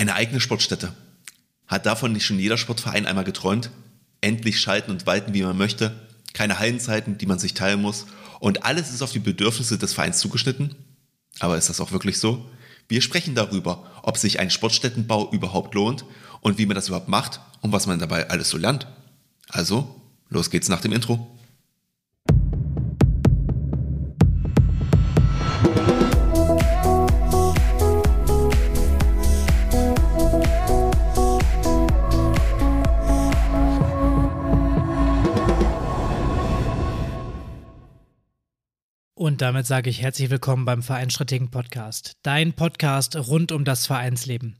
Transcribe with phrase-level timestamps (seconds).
[0.00, 0.94] Eine eigene Sportstätte.
[1.66, 3.68] Hat davon nicht schon jeder Sportverein einmal geträumt?
[4.22, 5.94] Endlich schalten und walten, wie man möchte,
[6.32, 8.06] keine Hallenzeiten, die man sich teilen muss
[8.38, 10.74] und alles ist auf die Bedürfnisse des Vereins zugeschnitten?
[11.38, 12.50] Aber ist das auch wirklich so?
[12.88, 16.06] Wir sprechen darüber, ob sich ein Sportstättenbau überhaupt lohnt
[16.40, 18.86] und wie man das überhaupt macht und was man dabei alles so lernt.
[19.50, 21.38] Also, los geht's nach dem Intro.
[39.40, 44.56] Und damit sage ich herzlich willkommen beim Vereinsstrategen Podcast, dein Podcast rund um das Vereinsleben.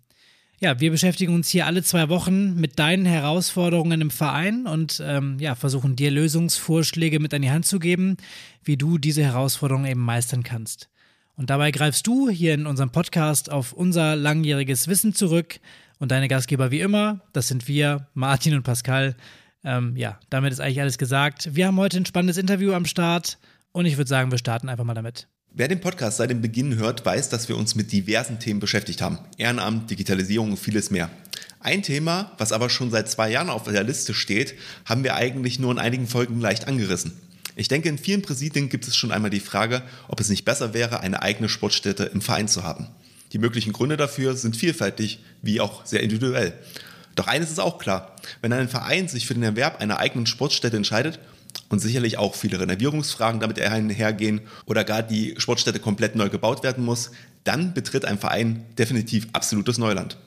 [0.59, 5.37] Ja, wir beschäftigen uns hier alle zwei Wochen mit deinen Herausforderungen im Verein und ähm,
[5.39, 8.17] ja, versuchen dir Lösungsvorschläge mit an die Hand zu geben,
[8.65, 10.89] wie du diese Herausforderungen eben meistern kannst.
[11.37, 15.61] Und dabei greifst du hier in unserem Podcast auf unser langjähriges Wissen zurück
[15.99, 19.15] und deine Gastgeber wie immer, das sind wir, Martin und Pascal.
[19.63, 21.55] Ähm, ja, damit ist eigentlich alles gesagt.
[21.55, 23.37] Wir haben heute ein spannendes Interview am Start
[23.73, 25.29] und ich würde sagen, wir starten einfach mal damit.
[25.53, 29.03] Wer den Podcast seit dem Beginn hört, weiß, dass wir uns mit diversen Themen beschäftigt
[29.03, 29.19] haben.
[29.37, 31.11] Ehrenamt, Digitalisierung und vieles mehr.
[31.59, 34.55] Ein Thema, was aber schon seit zwei Jahren auf der Liste steht,
[34.85, 37.13] haben wir eigentlich nur in einigen Folgen leicht angerissen.
[37.57, 40.73] Ich denke, in vielen Präsidien gibt es schon einmal die Frage, ob es nicht besser
[40.73, 42.87] wäre, eine eigene Sportstätte im Verein zu haben.
[43.33, 46.55] Die möglichen Gründe dafür sind vielfältig, wie auch sehr individuell.
[47.17, 50.77] Doch eines ist auch klar, wenn ein Verein sich für den Erwerb einer eigenen Sportstätte
[50.77, 51.19] entscheidet,
[51.71, 56.85] und sicherlich auch viele Renovierungsfragen damit einhergehen oder gar die Sportstätte komplett neu gebaut werden
[56.85, 57.13] muss,
[57.45, 60.19] dann betritt ein Verein definitiv absolutes Neuland.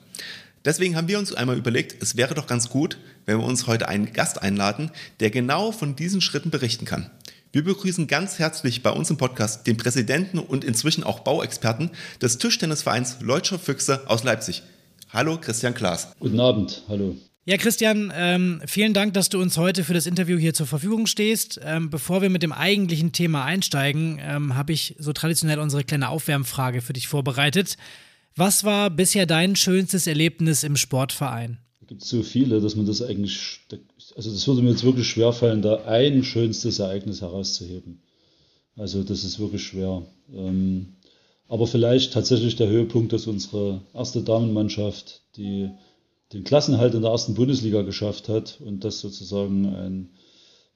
[0.64, 3.86] Deswegen haben wir uns einmal überlegt, es wäre doch ganz gut, wenn wir uns heute
[3.86, 7.10] einen Gast einladen, der genau von diesen Schritten berichten kann.
[7.52, 12.38] Wir begrüßen ganz herzlich bei uns im Podcast den Präsidenten und inzwischen auch Bauexperten des
[12.38, 14.62] Tischtennisvereins Leutscher Füchse aus Leipzig.
[15.12, 16.08] Hallo Christian Klaas.
[16.18, 17.16] Guten Abend, hallo.
[17.46, 21.06] Ja, Christian, ähm, vielen Dank, dass du uns heute für das Interview hier zur Verfügung
[21.06, 21.60] stehst.
[21.62, 26.08] Ähm, bevor wir mit dem eigentlichen Thema einsteigen, ähm, habe ich so traditionell unsere kleine
[26.08, 27.76] Aufwärmfrage für dich vorbereitet.
[28.34, 31.58] Was war bisher dein schönstes Erlebnis im Sportverein?
[31.82, 33.60] Es gibt so viele, dass man das eigentlich,
[34.16, 38.00] also das würde mir jetzt wirklich schwerfallen, da ein schönstes Ereignis herauszuheben.
[38.74, 40.02] Also das ist wirklich schwer.
[40.34, 40.94] Ähm,
[41.46, 45.68] aber vielleicht tatsächlich der Höhepunkt, dass unsere erste Damenmannschaft, die
[46.34, 50.10] den Klassenhalt in der ersten Bundesliga geschafft hat und das sozusagen ein,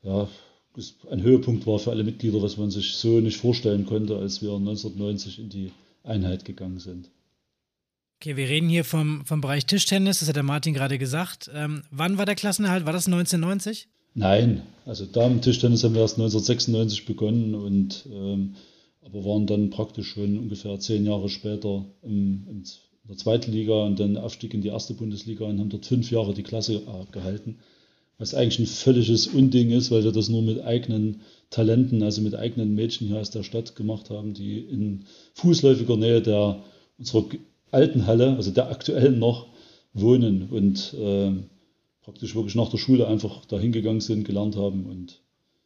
[0.02, 0.28] ja,
[1.10, 4.52] ein Höhepunkt war für alle Mitglieder, was man sich so nicht vorstellen konnte, als wir
[4.52, 5.72] 1990 in die
[6.04, 7.10] Einheit gegangen sind.
[8.20, 11.50] Okay, wir reden hier vom, vom Bereich Tischtennis, das hat der Martin gerade gesagt.
[11.54, 12.86] Ähm, wann war der Klassenerhalt?
[12.86, 13.88] War das 1990?
[14.14, 18.54] Nein, also Damen-Tischtennis haben wir erst 1996 begonnen und ähm,
[19.04, 22.64] aber waren dann praktisch schon ungefähr zehn Jahre später im, im
[23.08, 26.10] in der zweiten Liga und dann Aufstieg in die erste Bundesliga und haben dort fünf
[26.10, 27.56] Jahre die Klasse äh, gehalten.
[28.18, 32.34] Was eigentlich ein völliges Unding ist, weil wir das nur mit eigenen Talenten, also mit
[32.34, 35.04] eigenen Mädchen hier aus der Stadt gemacht haben, die in
[35.34, 36.62] fußläufiger Nähe der
[36.98, 37.24] unserer
[37.70, 39.46] alten Halle, also der aktuellen noch,
[39.94, 41.32] wohnen und äh,
[42.02, 45.22] praktisch wirklich nach der Schule einfach dahin gegangen sind, gelernt haben und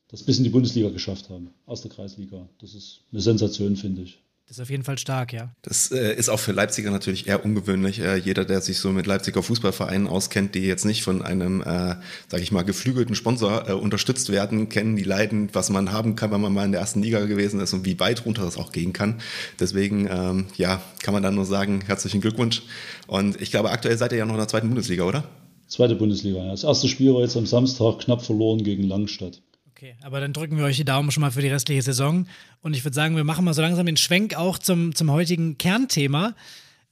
[0.09, 2.49] das bis in die Bundesliga geschafft haben, aus der Kreisliga.
[2.61, 4.19] Das ist eine Sensation, finde ich.
[4.53, 5.51] Das ist auf jeden Fall stark, ja.
[5.63, 8.01] Das äh, ist auch für Leipziger natürlich eher ungewöhnlich.
[8.01, 11.95] Äh, jeder, der sich so mit Leipziger Fußballvereinen auskennt, die jetzt nicht von einem, äh,
[12.29, 16.33] sage ich mal, geflügelten Sponsor äh, unterstützt werden, kennen die Leiden, was man haben kann,
[16.33, 18.73] wenn man mal in der ersten Liga gewesen ist und wie weit runter das auch
[18.73, 19.23] gehen kann.
[19.59, 22.61] Deswegen, ähm, ja, kann man dann nur sagen, herzlichen Glückwunsch.
[23.07, 25.25] Und ich glaube, aktuell seid ihr ja noch in der zweiten Bundesliga, oder?
[25.67, 26.51] Zweite Bundesliga, ja.
[26.51, 29.41] Das erste Spiel war jetzt am Samstag knapp verloren gegen Langstadt.
[29.83, 32.29] Okay, aber dann drücken wir euch die Daumen schon mal für die restliche Saison.
[32.61, 35.59] Und ich würde sagen, wir machen mal so langsam den Schwenk auch zum, zum heutigen
[35.59, 36.37] Kernthema.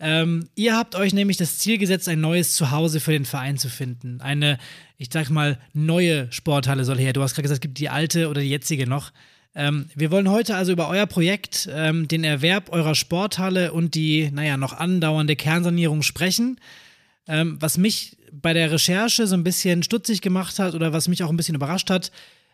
[0.01, 3.69] Ähm, ihr habt euch nämlich das Ziel gesetzt, ein neues Zuhause für den Verein zu
[3.69, 4.21] finden.
[4.21, 4.59] Eine,
[4.99, 7.13] ich sag mal, neue Sporthalle soll her.
[7.13, 9.13] Du hast gerade gesagt, es gibt die alte oder die jetzige noch.
[9.55, 14.33] Ähm, wir wollen heute also über euer Projekt, ähm, den Erwerb eurer Sporthalle und die,
[14.33, 16.59] naja, noch andauernde Kernsanierung sprechen.
[17.29, 21.23] Ähm, was mich bei der Recherche so ein bisschen stutzig gemacht hat oder was mich
[21.23, 22.11] auch ein bisschen überrascht hat,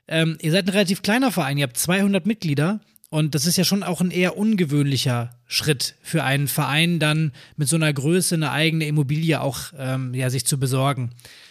[0.09, 2.81] ähm, ihr seid ein relativ kleiner Verein, ihr habt 200 Mitglieder
[3.11, 7.69] und das ist ja schon auch ein eher ungewöhnlicher Schritt für einen Verein, dann mit
[7.69, 11.11] so einer Größe eine eigene Immobilie auch ähm, ja, sich zu besorgen,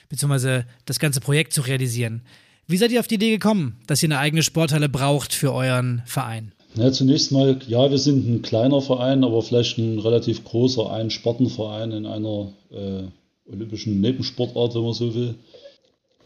[0.09, 2.21] beziehungsweise das ganze Projekt zu realisieren.
[2.67, 6.01] Wie seid ihr auf die Idee gekommen, dass ihr eine eigene Sporthalle braucht für euren
[6.05, 6.51] Verein?
[6.75, 11.09] Ja, zunächst mal, ja, wir sind ein kleiner Verein, aber vielleicht ein relativ großer, ein
[11.09, 13.03] Sportenverein in einer äh,
[13.49, 15.35] olympischen Nebensportart, wenn man so will.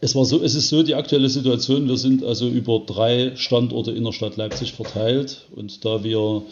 [0.02, 1.86] Es war so, es ist so die aktuelle Situation.
[1.86, 6.42] Wir sind also über drei Standorte in der Stadt Leipzig verteilt und da wir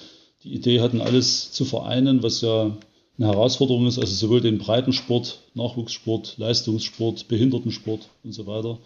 [0.45, 2.77] die Idee hatten, alles zu vereinen, was ja
[3.17, 8.79] eine Herausforderung ist, also sowohl den Breitensport, Nachwuchssport, Leistungssport, Behindertensport und so weiter,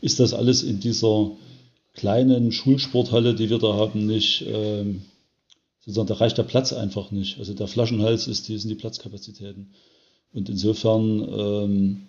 [0.00, 1.32] ist das alles in dieser
[1.92, 5.02] kleinen Schulsporthalle, die wir da haben, nicht, ähm,
[5.80, 7.38] sozusagen, da reicht der Platz einfach nicht.
[7.38, 9.72] Also der Flaschenhals ist die, sind die Platzkapazitäten.
[10.32, 12.02] Und insofern ähm,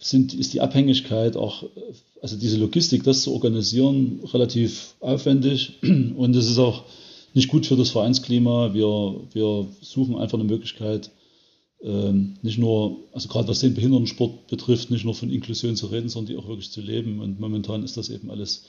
[0.00, 1.64] sind, ist die Abhängigkeit auch,
[2.22, 5.74] also diese Logistik, das zu organisieren, relativ aufwendig.
[5.82, 6.84] Und es ist auch
[7.34, 8.74] nicht gut für das Vereinsklima.
[8.74, 11.10] Wir, wir suchen einfach eine Möglichkeit,
[11.82, 16.08] ähm, nicht nur, also gerade was den Behindertensport betrifft, nicht nur von Inklusion zu reden,
[16.08, 17.20] sondern die auch wirklich zu leben.
[17.20, 18.64] Und momentan ist das eben alles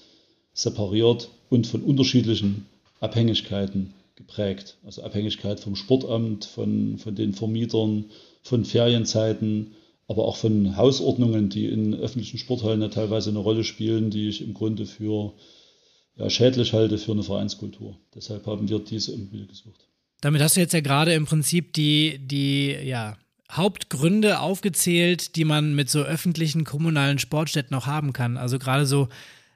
[0.53, 2.65] separiert und von unterschiedlichen
[2.99, 4.77] Abhängigkeiten geprägt.
[4.85, 8.05] Also Abhängigkeit vom Sportamt, von, von den Vermietern,
[8.43, 9.71] von Ferienzeiten,
[10.11, 14.41] aber auch von Hausordnungen, die in öffentlichen Sporthallen ja teilweise eine Rolle spielen, die ich
[14.41, 15.33] im Grunde für
[16.17, 17.97] ja, schädlich halte für eine Vereinskultur.
[18.13, 19.87] Deshalb haben wir diese Immobilie gesucht.
[20.19, 23.17] Damit hast du jetzt ja gerade im Prinzip die, die ja,
[23.49, 28.37] Hauptgründe aufgezählt, die man mit so öffentlichen kommunalen Sportstätten auch haben kann.
[28.37, 29.07] Also gerade so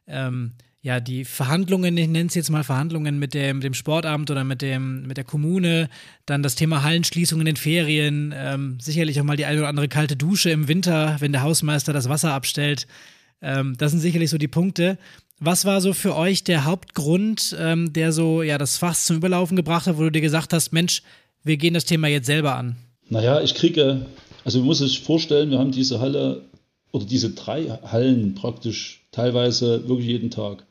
[0.07, 0.54] ähm,
[0.86, 4.62] ja, die Verhandlungen, ich nenne es jetzt mal Verhandlungen mit dem, dem Sportamt oder mit,
[4.62, 5.90] dem, mit der Kommune,
[6.28, 9.88] dann das Thema Hallenschließung in den Ferien, ähm, sicherlich auch mal die eine oder andere
[9.88, 12.86] kalte Dusche im Winter, wenn der Hausmeister das Wasser abstellt.
[13.42, 15.00] Ähm, das sind sicherlich so die Punkte.
[15.40, 19.58] Was war so für euch der Hauptgrund, ähm, der so ja das Fass zum Überlaufen
[19.58, 21.02] gebracht hat, wo du dir gesagt hast, Mensch,
[21.44, 22.76] wir gehen das Thema jetzt selber an?
[23.10, 24.06] Naja, ich kriege,
[24.44, 26.44] also man muss sich vorstellen, wir haben diese Halle
[26.92, 30.64] oder diese drei Hallen praktisch teilweise wirklich jeden Tag.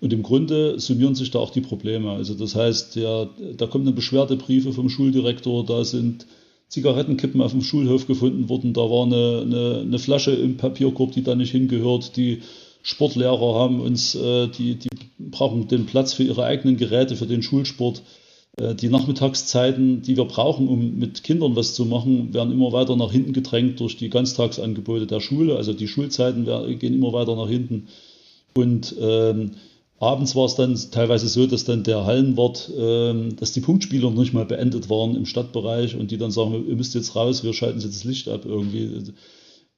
[0.00, 2.10] Und im Grunde summieren sich da auch die Probleme.
[2.10, 6.26] Also das heißt, ja, da kommen dann Beschwerdebriefe vom Schuldirektor, da sind
[6.68, 11.22] Zigarettenkippen auf dem Schulhof gefunden worden, da war eine, eine, eine Flasche im Papierkorb, die
[11.22, 12.16] da nicht hingehört.
[12.16, 12.42] Die
[12.82, 14.88] Sportlehrer haben uns, äh, die, die
[15.18, 18.02] brauchen den Platz für ihre eigenen Geräte, für den Schulsport.
[18.56, 22.96] Äh, die Nachmittagszeiten, die wir brauchen, um mit Kindern was zu machen, werden immer weiter
[22.96, 25.56] nach hinten gedrängt durch die Ganztagsangebote der Schule.
[25.56, 26.46] Also die Schulzeiten
[26.78, 27.88] gehen immer weiter nach hinten.
[28.54, 29.52] Und ähm,
[30.00, 34.14] Abends war es dann teilweise so, dass dann der Hallenwart, ähm, dass die Punktspiele noch
[34.14, 37.52] nicht mal beendet waren im Stadtbereich und die dann sagen, ihr müsst jetzt raus, wir
[37.52, 39.12] schalten jetzt das Licht ab irgendwie.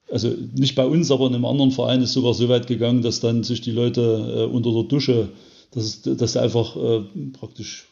[0.09, 3.19] Also nicht bei uns, aber in einem anderen Verein ist sogar so weit gegangen, dass
[3.19, 5.27] dann sich die Leute äh, unter der Dusche,
[5.71, 7.01] dass dass einfach äh,
[7.33, 7.89] praktisch,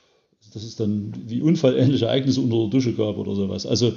[0.54, 3.66] dass es dann wie unfallähnliche Ereignisse unter der Dusche gab oder sowas.
[3.66, 3.92] Also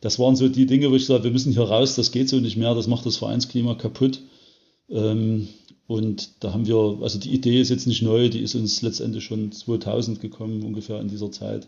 [0.00, 2.36] das waren so die Dinge, wo ich sage, wir müssen hier raus, das geht so
[2.36, 4.20] nicht mehr, das macht das Vereinsklima kaputt.
[4.88, 5.48] Ähm,
[5.88, 9.24] und da haben wir, also die Idee ist jetzt nicht neu, die ist uns letztendlich
[9.24, 11.66] schon 2000 gekommen, ungefähr in dieser Zeit.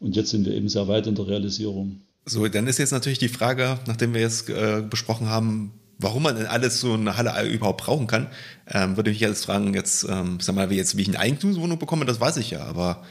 [0.00, 2.00] Und jetzt sind wir eben sehr weit in der Realisierung.
[2.24, 6.36] So, dann ist jetzt natürlich die Frage, nachdem wir jetzt äh, besprochen haben, warum man
[6.36, 8.28] denn alles so eine Halle überhaupt brauchen kann,
[8.66, 11.78] ähm, würde ich jetzt fragen, jetzt, ähm, sag mal, wie, jetzt, wie ich eine Eigentumswohnung
[11.78, 13.02] bekomme, das weiß ich ja, aber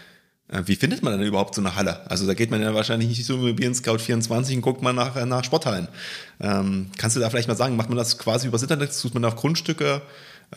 [0.48, 2.10] äh, wie findet man denn überhaupt so eine Halle?
[2.10, 4.94] Also da geht man ja wahrscheinlich nicht so im Immobilien Scout 24 und guckt mal
[4.94, 5.90] nach, äh, nach Sporthallen.
[6.40, 9.26] Ähm, kannst du da vielleicht mal sagen, macht man das quasi übers Internet, sucht man
[9.26, 10.02] auf Grundstücke,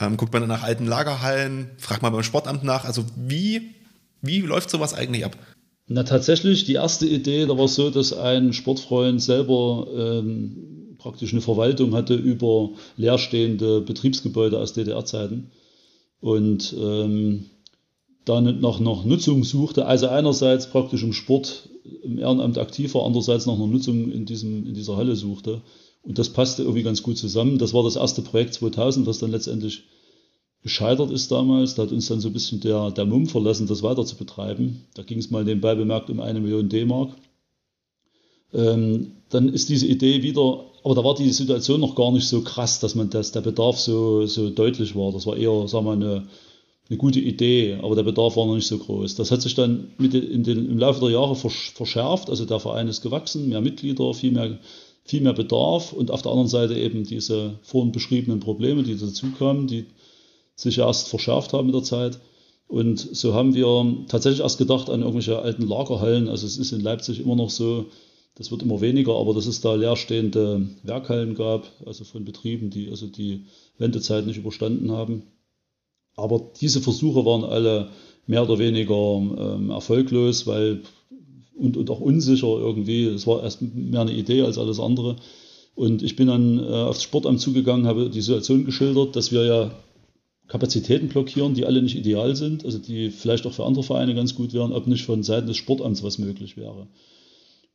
[0.01, 2.85] ähm, guckt man nach alten Lagerhallen, fragt mal beim Sportamt nach.
[2.85, 3.75] Also wie,
[4.21, 5.37] wie läuft sowas eigentlich ab?
[5.89, 11.33] Na tatsächlich, die erste Idee, da war es so, dass ein Sportfreund selber ähm, praktisch
[11.33, 15.51] eine Verwaltung hatte über leerstehende Betriebsgebäude aus DDR-Zeiten
[16.21, 17.47] und ähm,
[18.25, 19.87] dann nach, nach Nutzung suchte.
[19.87, 21.69] Also einerseits praktisch im Sport,
[22.05, 25.63] im Ehrenamt aktiv war, andererseits nach einer Nutzung in, diesem, in dieser Halle suchte.
[26.03, 27.59] Und das passte irgendwie ganz gut zusammen.
[27.59, 29.85] Das war das erste Projekt 2000, was dann letztendlich
[30.63, 31.75] gescheitert ist damals.
[31.75, 34.85] Da hat uns dann so ein bisschen der, der Mumm verlassen, das weiter zu betreiben.
[34.95, 37.11] Da ging es mal nebenbei bemerkt um eine Million D-Mark.
[38.53, 42.43] Ähm, dann ist diese Idee wieder, aber da war die Situation noch gar nicht so
[42.43, 45.13] krass, dass man das, der Bedarf so, so deutlich war.
[45.13, 46.29] Das war eher, sagen wir mal, eine,
[46.89, 49.15] eine gute Idee, aber der Bedarf war noch nicht so groß.
[49.15, 52.29] Das hat sich dann mit in den, im Laufe der Jahre verschärft.
[52.29, 54.59] Also der Verein ist gewachsen, mehr Mitglieder, viel mehr
[55.05, 59.67] viel mehr Bedarf und auf der anderen Seite eben diese vorhin beschriebenen Probleme, die dazukamen,
[59.67, 59.87] die
[60.55, 62.21] sich erst verschärft haben mit der Zeit.
[62.69, 66.29] Und so haben wir tatsächlich erst gedacht an irgendwelche alten Lagerhallen.
[66.29, 67.87] Also es ist in Leipzig immer noch so,
[68.37, 72.89] das wird immer weniger, aber dass es da leerstehende Werkhallen gab, also von Betrieben, die
[72.89, 73.45] also die
[73.77, 75.25] Wendezeit nicht überstanden haben.
[76.17, 77.91] Aber diese Versuche waren alle
[78.27, 80.83] mehr oder weniger ähm, erfolglos, weil
[81.57, 83.05] und, und auch unsicher irgendwie.
[83.05, 85.17] Es war erst mehr eine Idee als alles andere.
[85.75, 89.71] Und ich bin dann äh, aufs Sportamt zugegangen, habe die Situation geschildert, dass wir ja
[90.49, 94.35] Kapazitäten blockieren, die alle nicht ideal sind, also die vielleicht auch für andere Vereine ganz
[94.35, 96.89] gut wären, ob nicht von Seiten des Sportamts was möglich wäre.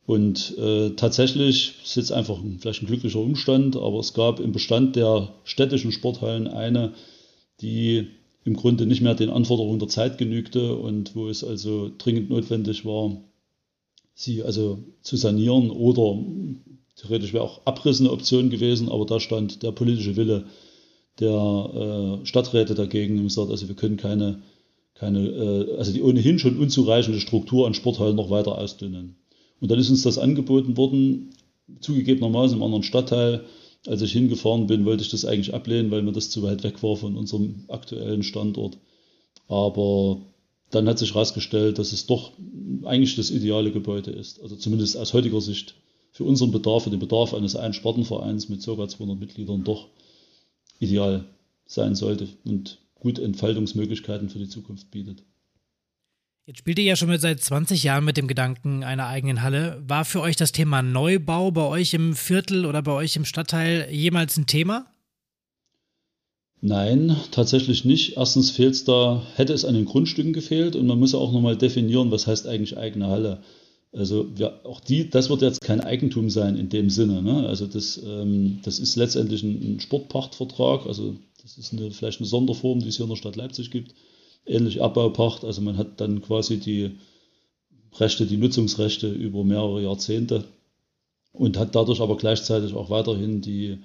[0.06, 4.52] Und äh, tatsächlich ist jetzt einfach ein, vielleicht ein glücklicher Umstand, aber es gab im
[4.52, 6.94] Bestand der städtischen Sporthallen eine,
[7.60, 8.06] die
[8.44, 12.86] im Grunde nicht mehr den Anforderungen der Zeit genügte und wo es also dringend notwendig
[12.86, 13.18] war,
[14.18, 16.18] sie also zu sanieren oder
[16.96, 20.46] theoretisch wäre auch Abriss eine Option gewesen, aber da stand der politische Wille
[21.20, 24.42] der äh, Stadträte dagegen und gesagt, also wir können keine,
[24.94, 29.14] keine äh, also die ohnehin schon unzureichende Struktur an Sporthallen noch weiter ausdünnen.
[29.60, 31.30] Und dann ist uns das angeboten worden,
[31.80, 33.44] zugegebenermaßen im anderen Stadtteil.
[33.86, 36.82] Als ich hingefahren bin, wollte ich das eigentlich ablehnen, weil mir das zu weit weg
[36.82, 38.78] war von unserem aktuellen Standort.
[39.46, 40.22] Aber
[40.70, 42.32] dann hat sich herausgestellt, dass es doch
[42.84, 44.40] eigentlich das ideale Gebäude ist.
[44.42, 45.74] Also zumindest aus heutiger Sicht
[46.12, 48.88] für unseren Bedarf, für den Bedarf eines Einspartenvereins mit ca.
[48.88, 49.88] 200 Mitgliedern doch
[50.78, 51.24] ideal
[51.66, 55.22] sein sollte und gute Entfaltungsmöglichkeiten für die Zukunft bietet.
[56.46, 59.82] Jetzt spielt ihr ja schon seit 20 Jahren mit dem Gedanken einer eigenen Halle.
[59.86, 63.88] War für euch das Thema Neubau bei euch im Viertel oder bei euch im Stadtteil
[63.90, 64.86] jemals ein Thema?
[66.60, 68.16] Nein, tatsächlich nicht.
[68.16, 71.32] Erstens fehlt es da, hätte es an den Grundstücken gefehlt und man muss ja auch
[71.32, 73.42] nochmal definieren, was heißt eigentlich eigene Halle.
[73.92, 77.22] Also wir, auch die, das wird jetzt kein Eigentum sein in dem Sinne.
[77.22, 77.46] Ne?
[77.46, 80.86] Also das, ähm, das ist letztendlich ein, ein, Sportpachtvertrag.
[80.86, 83.94] Also das ist eine, vielleicht eine Sonderform, die es hier in der Stadt Leipzig gibt.
[84.44, 85.44] Ähnlich Abbaupacht.
[85.44, 86.90] Also man hat dann quasi die
[87.98, 90.44] Rechte, die Nutzungsrechte über mehrere Jahrzehnte
[91.32, 93.78] und hat dadurch aber gleichzeitig auch weiterhin die,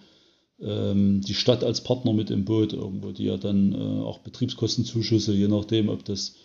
[0.65, 5.49] die Stadt als Partner mit im Boot irgendwo, die ja dann äh, auch Betriebskostenzuschüsse, je
[5.49, 6.35] nachdem, ob das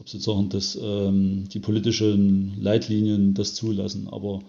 [0.00, 4.08] ob sozusagen das, ähm, die politischen Leitlinien das zulassen.
[4.08, 4.40] Aber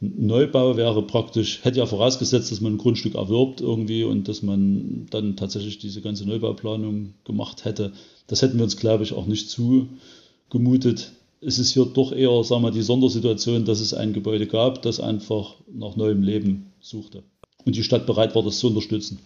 [0.00, 4.42] ein Neubau wäre praktisch, hätte ja vorausgesetzt, dass man ein Grundstück erwirbt irgendwie und dass
[4.42, 7.92] man dann tatsächlich diese ganze Neubauplanung gemacht hätte.
[8.26, 11.12] Das hätten wir uns, glaube ich, auch nicht zugemutet.
[11.40, 15.00] Es ist hier doch eher, sagen wir, die Sondersituation, dass es ein Gebäude gab, das
[15.00, 17.24] einfach nach neuem Leben suchte.
[17.64, 19.20] Und die Stadt bereit war, das zu unterstützen.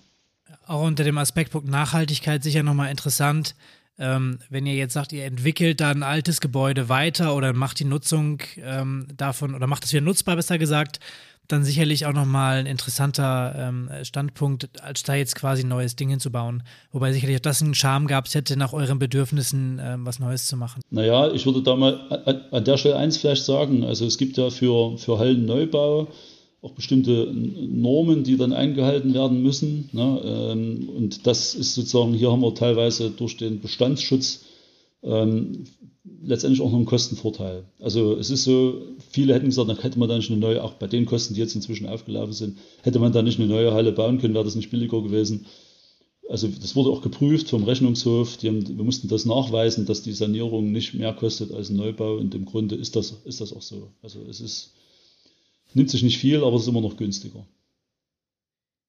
[0.67, 3.55] Auch unter dem Aspektpunkt Nachhaltigkeit sicher nochmal interessant.
[3.99, 7.85] Ähm, wenn ihr jetzt sagt, ihr entwickelt da ein altes Gebäude weiter oder macht die
[7.85, 11.01] Nutzung ähm, davon oder macht es wieder nutzbar, besser gesagt,
[11.49, 16.09] dann sicherlich auch nochmal ein interessanter ähm, Standpunkt, als da jetzt quasi ein neues Ding
[16.09, 16.63] hinzubauen.
[16.93, 20.47] Wobei sicherlich auch das einen Charme gab, es hätte nach euren Bedürfnissen ähm, was Neues
[20.47, 20.83] zu machen.
[20.91, 23.85] Naja, ich würde da mal an, der Stelle eins vielleicht sagen.
[23.85, 26.09] Also es gibt ja für, für Hallenneubau
[26.67, 29.89] auch bestimmte Normen, die dann eingehalten werden müssen.
[29.93, 30.21] Ne?
[30.25, 34.45] Ähm, und das ist sozusagen, hier haben wir teilweise durch den Bestandsschutz
[35.05, 35.65] ähm,
[36.23, 37.65] letztendlich auch noch einen Kostenvorteil.
[37.81, 40.75] Also es ist so, viele hätten gesagt, dann hätte man da nicht eine neue, auch
[40.75, 43.93] bei den Kosten, die jetzt inzwischen aufgelaufen sind, hätte man da nicht eine neue Halle
[43.93, 45.47] bauen können, wäre das nicht billiger gewesen.
[46.29, 48.39] Also das wurde auch geprüft vom Rechnungshof.
[48.43, 52.35] Haben, wir mussten das nachweisen, dass die Sanierung nicht mehr kostet als ein Neubau und
[52.35, 53.93] im Grunde ist das, ist das auch so.
[54.03, 54.73] Also es ist
[55.77, 57.45] Nimmt sich nicht viel, aber es ist immer noch günstiger.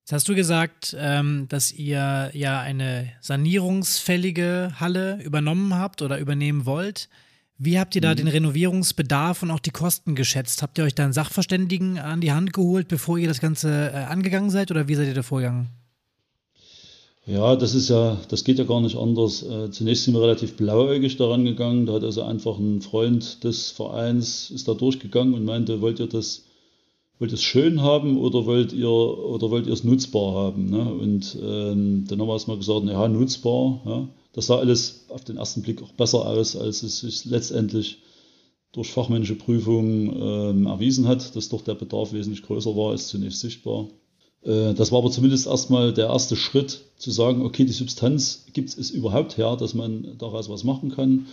[0.04, 6.66] Jetzt hast du gesagt, ähm, dass ihr ja eine sanierungsfällige Halle übernommen habt oder übernehmen
[6.66, 7.10] wollt.
[7.58, 8.16] Wie habt ihr da mhm.
[8.16, 10.62] den Renovierungsbedarf und auch die Kosten geschätzt?
[10.62, 14.06] Habt ihr euch da einen Sachverständigen an die Hand geholt, bevor ihr das Ganze äh,
[14.06, 15.68] angegangen seid oder wie seid ihr da vorgegangen?
[17.26, 19.44] Ja, das ist ja, das geht ja gar nicht anders.
[19.44, 21.86] Äh, zunächst sind wir relativ blauäugig daran gegangen.
[21.86, 26.08] Da hat also einfach ein Freund des Vereins ist da durchgegangen und meinte, wollt ihr
[26.08, 26.47] das
[27.20, 30.70] wollt ihr es schön haben oder wollt ihr oder wollt ihr es nutzbar haben?
[30.70, 30.94] Ne?
[30.94, 33.82] Und ähm, dann haben wir erstmal gesagt, ja, nutzbar.
[33.86, 34.08] Ja?
[34.34, 38.00] Das sah alles auf den ersten Blick auch besser aus, als es sich letztendlich
[38.72, 43.40] durch fachmännische Prüfungen ähm, erwiesen hat, dass doch der Bedarf wesentlich größer war als zunächst
[43.40, 43.88] sichtbar.
[44.44, 48.76] Äh, das war aber zumindest erstmal der erste Schritt, zu sagen, okay, die Substanz gibt
[48.78, 51.28] es überhaupt her, dass man daraus was machen kann.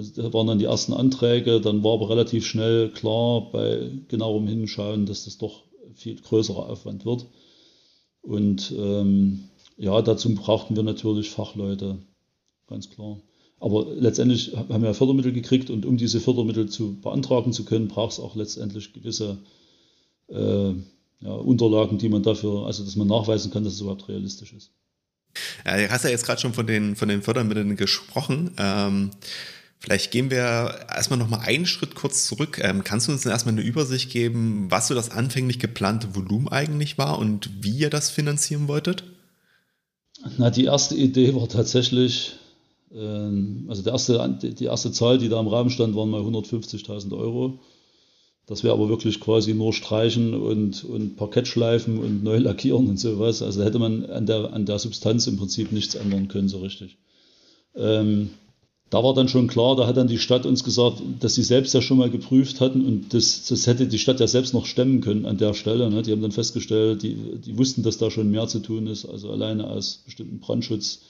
[0.00, 5.06] Das waren dann die ersten Anträge, dann war aber relativ schnell klar bei genauerem Hinschauen,
[5.06, 5.62] dass das doch
[5.94, 7.26] viel größerer Aufwand wird.
[8.22, 9.44] Und ähm,
[9.76, 11.98] ja, dazu brauchten wir natürlich Fachleute,
[12.66, 13.18] ganz klar.
[13.58, 18.12] Aber letztendlich haben wir Fördermittel gekriegt und um diese Fördermittel zu beantragen zu können, braucht
[18.12, 19.38] es auch letztendlich gewisse
[20.28, 20.72] äh,
[21.20, 24.70] ja, Unterlagen, die man dafür, also dass man nachweisen kann, dass es überhaupt realistisch ist.
[25.66, 28.52] Ja, du hast ja jetzt gerade schon von den, von den Fördermitteln gesprochen.
[28.58, 29.10] Ähm
[29.80, 32.60] Vielleicht gehen wir erstmal nochmal einen Schritt kurz zurück.
[32.62, 36.48] Ähm, kannst du uns denn erstmal eine Übersicht geben, was so das anfänglich geplante Volumen
[36.48, 39.04] eigentlich war und wie ihr das finanzieren wolltet?
[40.36, 42.34] Na, die erste Idee war tatsächlich,
[42.94, 47.16] ähm, also der erste, die erste Zahl, die da im Rahmen stand, waren mal 150.000
[47.16, 47.58] Euro.
[48.46, 53.40] Das wäre aber wirklich quasi nur streichen und, und Parkettschleifen und neu lackieren und sowas.
[53.40, 56.58] Also da hätte man an der, an der Substanz im Prinzip nichts ändern können so
[56.58, 56.98] richtig.
[57.74, 58.30] Ähm,
[58.90, 61.72] da war dann schon klar, da hat dann die Stadt uns gesagt, dass sie selbst
[61.74, 65.00] ja schon mal geprüft hatten und das, das hätte die Stadt ja selbst noch stemmen
[65.00, 65.88] können an der Stelle.
[65.90, 66.02] Ne?
[66.02, 69.30] Die haben dann festgestellt, die, die wussten, dass da schon mehr zu tun ist, also
[69.30, 71.00] alleine aus bestimmten Brandschutz.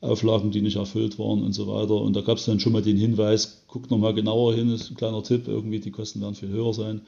[0.00, 1.94] Auflagen, die nicht erfüllt waren und so weiter.
[1.94, 4.96] Und da gab es dann schon mal den Hinweis, guckt nochmal genauer hin, ist ein
[4.96, 7.02] kleiner Tipp, irgendwie die Kosten werden viel höher sein.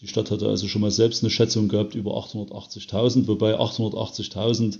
[0.00, 4.78] Die Stadt hatte also schon mal selbst eine Schätzung gehabt über 880.000, wobei 880.000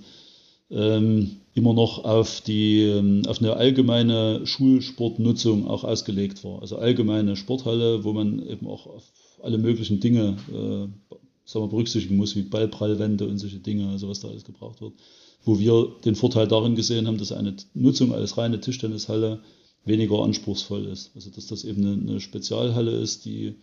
[0.73, 6.61] ähm, immer noch auf, die, ähm, auf eine allgemeine Schulsportnutzung auch ausgelegt war.
[6.61, 9.03] Also allgemeine Sporthalle, wo man eben auch auf
[9.41, 11.15] alle möglichen Dinge äh,
[11.45, 14.93] sagen wir, berücksichtigen muss, wie Ballprallwände und solche Dinge, also was da alles gebraucht wird.
[15.45, 19.41] Wo wir den Vorteil darin gesehen haben, dass eine Nutzung als reine Tischtennishalle
[19.85, 21.11] weniger anspruchsvoll ist.
[21.15, 23.55] Also dass das eben eine, eine Spezialhalle ist, die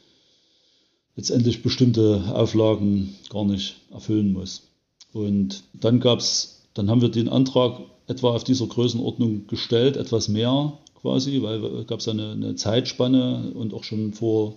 [1.16, 4.68] letztendlich bestimmte Auflagen gar nicht erfüllen muss.
[5.12, 10.78] Und dann gab's, dann haben wir den Antrag etwa auf dieser Größenordnung gestellt, etwas mehr
[10.94, 14.56] quasi, weil gab es eine, eine Zeitspanne und auch schon vor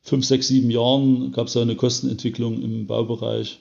[0.00, 3.58] fünf, sechs, sieben Jahren gab es eine Kostenentwicklung im Baubereich,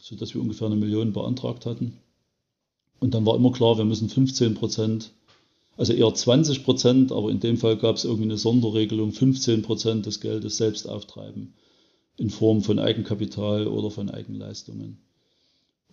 [0.00, 1.98] sodass wir ungefähr eine Million beantragt hatten.
[3.00, 5.10] Und dann war immer klar, wir müssen 15 Prozent,
[5.76, 10.06] also eher 20 Prozent, aber in dem Fall gab es irgendwie eine Sonderregelung, 15 Prozent
[10.06, 11.54] des Geldes selbst auftreiben
[12.18, 14.98] in Form von Eigenkapital oder von Eigenleistungen.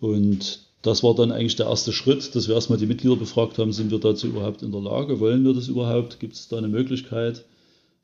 [0.04, 3.72] Und das war dann eigentlich der erste Schritt, dass wir erstmal die Mitglieder befragt haben,
[3.72, 6.68] sind wir dazu überhaupt in der Lage, wollen wir das überhaupt, gibt es da eine
[6.68, 7.44] Möglichkeit?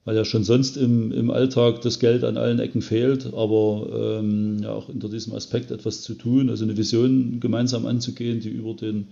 [0.05, 4.59] weil ja schon sonst im, im Alltag das Geld an allen Ecken fehlt, aber ähm,
[4.63, 8.75] ja auch unter diesem Aspekt etwas zu tun, also eine Vision gemeinsam anzugehen, die über
[8.75, 9.09] den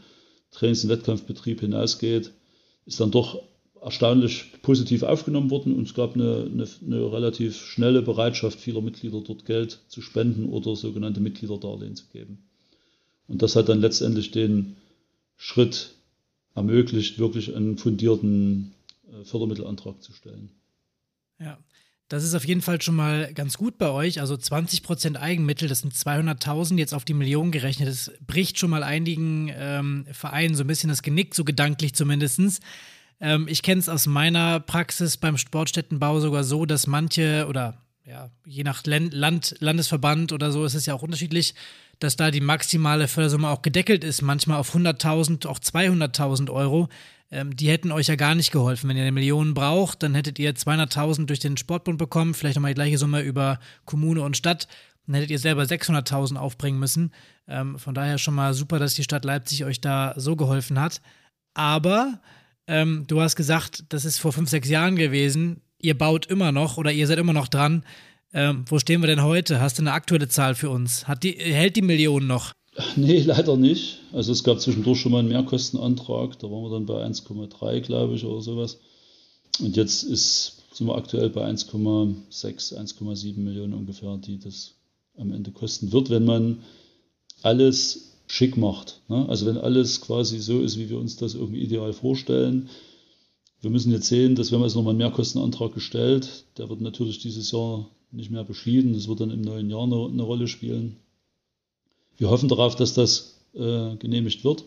[0.50, 2.33] Trainings- und Wettkampfbetrieb hinausgeht,
[2.87, 3.42] ist dann doch
[3.83, 9.21] erstaunlich positiv aufgenommen worden und es gab eine, eine, eine relativ schnelle Bereitschaft vieler Mitglieder
[9.21, 12.47] dort Geld zu spenden oder sogenannte Mitgliederdarlehen zu geben.
[13.28, 14.76] Und das hat dann letztendlich den
[15.37, 15.94] Schritt
[16.54, 18.75] ermöglicht, wirklich einen fundierten
[19.12, 20.50] äh, Fördermittelantrag zu stellen.
[21.38, 21.58] Ja.
[22.08, 24.18] Das ist auf jeden Fall schon mal ganz gut bei euch.
[24.20, 27.87] Also 20% Eigenmittel, das sind 200.000 jetzt auf die Million gerechnet.
[27.87, 32.62] Das bricht schon mal einigen ähm, Vereinen so ein bisschen das Genick, so gedanklich zumindest.
[33.20, 38.30] Ähm, ich kenne es aus meiner Praxis beim Sportstättenbau sogar so, dass manche oder ja,
[38.46, 41.54] je nach Land, Landesverband oder so ist es ja auch unterschiedlich,
[41.98, 46.88] dass da die maximale Fördersumme auch gedeckelt ist, manchmal auf 100.000, auch 200.000 Euro
[47.30, 48.88] ähm, die hätten euch ja gar nicht geholfen.
[48.88, 52.72] Wenn ihr eine Million braucht, dann hättet ihr 200.000 durch den Sportbund bekommen, vielleicht nochmal
[52.72, 54.66] die gleiche Summe über Kommune und Stadt.
[55.06, 57.12] Dann hättet ihr selber 600.000 aufbringen müssen.
[57.46, 61.00] Ähm, von daher schon mal super, dass die Stadt Leipzig euch da so geholfen hat.
[61.54, 62.20] Aber
[62.66, 65.61] ähm, du hast gesagt, das ist vor fünf, sechs Jahren gewesen.
[65.80, 67.84] Ihr baut immer noch oder ihr seid immer noch dran.
[68.32, 69.60] Ähm, wo stehen wir denn heute?
[69.60, 71.06] Hast du eine aktuelle Zahl für uns?
[71.22, 72.52] Die, hält die Million noch?
[72.96, 73.98] Nee, leider nicht.
[74.12, 78.14] Also es gab zwischendurch schon mal einen Mehrkostenantrag, da waren wir dann bei 1,3, glaube
[78.14, 78.78] ich, oder sowas.
[79.60, 84.74] Und jetzt ist, sind wir aktuell bei 1,6, 1,7 Millionen ungefähr, die das
[85.16, 86.58] am Ende kosten wird, wenn man
[87.42, 89.00] alles schick macht.
[89.08, 89.26] Ne?
[89.28, 92.68] Also wenn alles quasi so ist, wie wir uns das irgendwie ideal vorstellen.
[93.61, 96.44] Wir müssen jetzt sehen, dass wir haben jetzt nochmal einen Mehrkostenantrag gestellt.
[96.59, 98.94] Der wird natürlich dieses Jahr nicht mehr beschieden.
[98.94, 100.97] Das wird dann im neuen Jahr eine, eine Rolle spielen.
[102.16, 104.64] Wir hoffen darauf, dass das äh, genehmigt wird.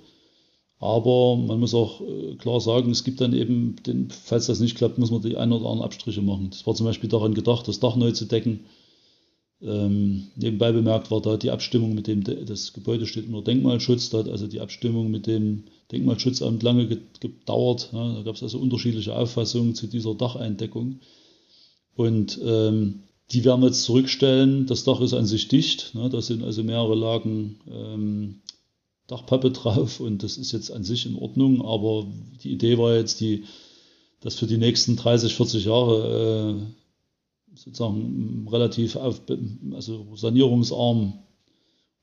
[0.79, 4.75] Aber man muss auch äh, klar sagen, es gibt dann eben, den, falls das nicht
[4.75, 6.49] klappt, muss man die ein oder anderen Abstriche machen.
[6.49, 8.61] Das war zum Beispiel daran gedacht, das Dach neu zu decken.
[9.63, 14.19] Ähm, nebenbei bemerkt war da die Abstimmung mit dem, das Gebäude steht unter Denkmalschutz, da
[14.19, 16.87] hat also die Abstimmung mit dem Denkmalschutzamt lange
[17.19, 17.89] gedauert.
[17.93, 20.99] Ja, da gab es also unterschiedliche Auffassungen zu dieser Dacheindeckung.
[21.95, 24.65] Und ähm, die werden wir jetzt zurückstellen.
[24.65, 25.93] Das Dach ist an sich dicht.
[25.93, 26.09] Ne?
[26.09, 28.41] Da sind also mehrere Lagen ähm,
[29.07, 31.61] Dachpappe drauf und das ist jetzt an sich in Ordnung.
[31.61, 32.07] Aber
[32.43, 33.43] die Idee war jetzt, die,
[34.21, 36.80] das für die nächsten 30, 40 Jahre äh,
[37.53, 39.21] sozusagen relativ auf,
[39.73, 41.13] also sanierungsarm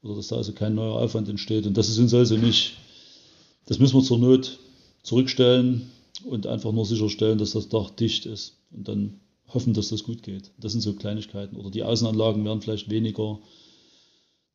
[0.03, 1.67] oder dass da also kein neuer Aufwand entsteht.
[1.67, 2.75] Und das ist uns also nicht,
[3.67, 4.59] das müssen wir zur Not
[5.03, 5.91] zurückstellen
[6.25, 8.59] und einfach nur sicherstellen, dass das Dach dicht ist.
[8.71, 9.21] Und dann
[9.53, 10.51] hoffen, dass das gut geht.
[10.59, 11.57] Das sind so Kleinigkeiten.
[11.57, 13.39] Oder die Außenanlagen werden vielleicht weniger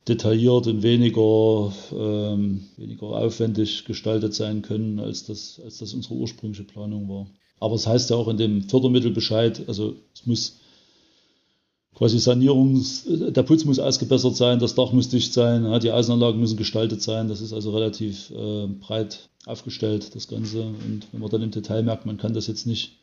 [0.08, 6.64] detailliert und weniger, ähm, weniger aufwendig gestaltet sein können, als das, als das unsere ursprüngliche
[6.64, 7.28] Planung war.
[7.60, 10.60] Aber es das heißt ja auch in dem Fördermittelbescheid, also es muss
[11.96, 16.58] quasi Sanierungs, der Putz muss ausgebessert sein, das Dach muss dicht sein, die Außenanlagen müssen
[16.58, 17.28] gestaltet sein.
[17.28, 20.62] Das ist also relativ äh, breit aufgestellt, das Ganze.
[20.62, 22.98] Und wenn man dann im Detail merkt, man kann das jetzt nicht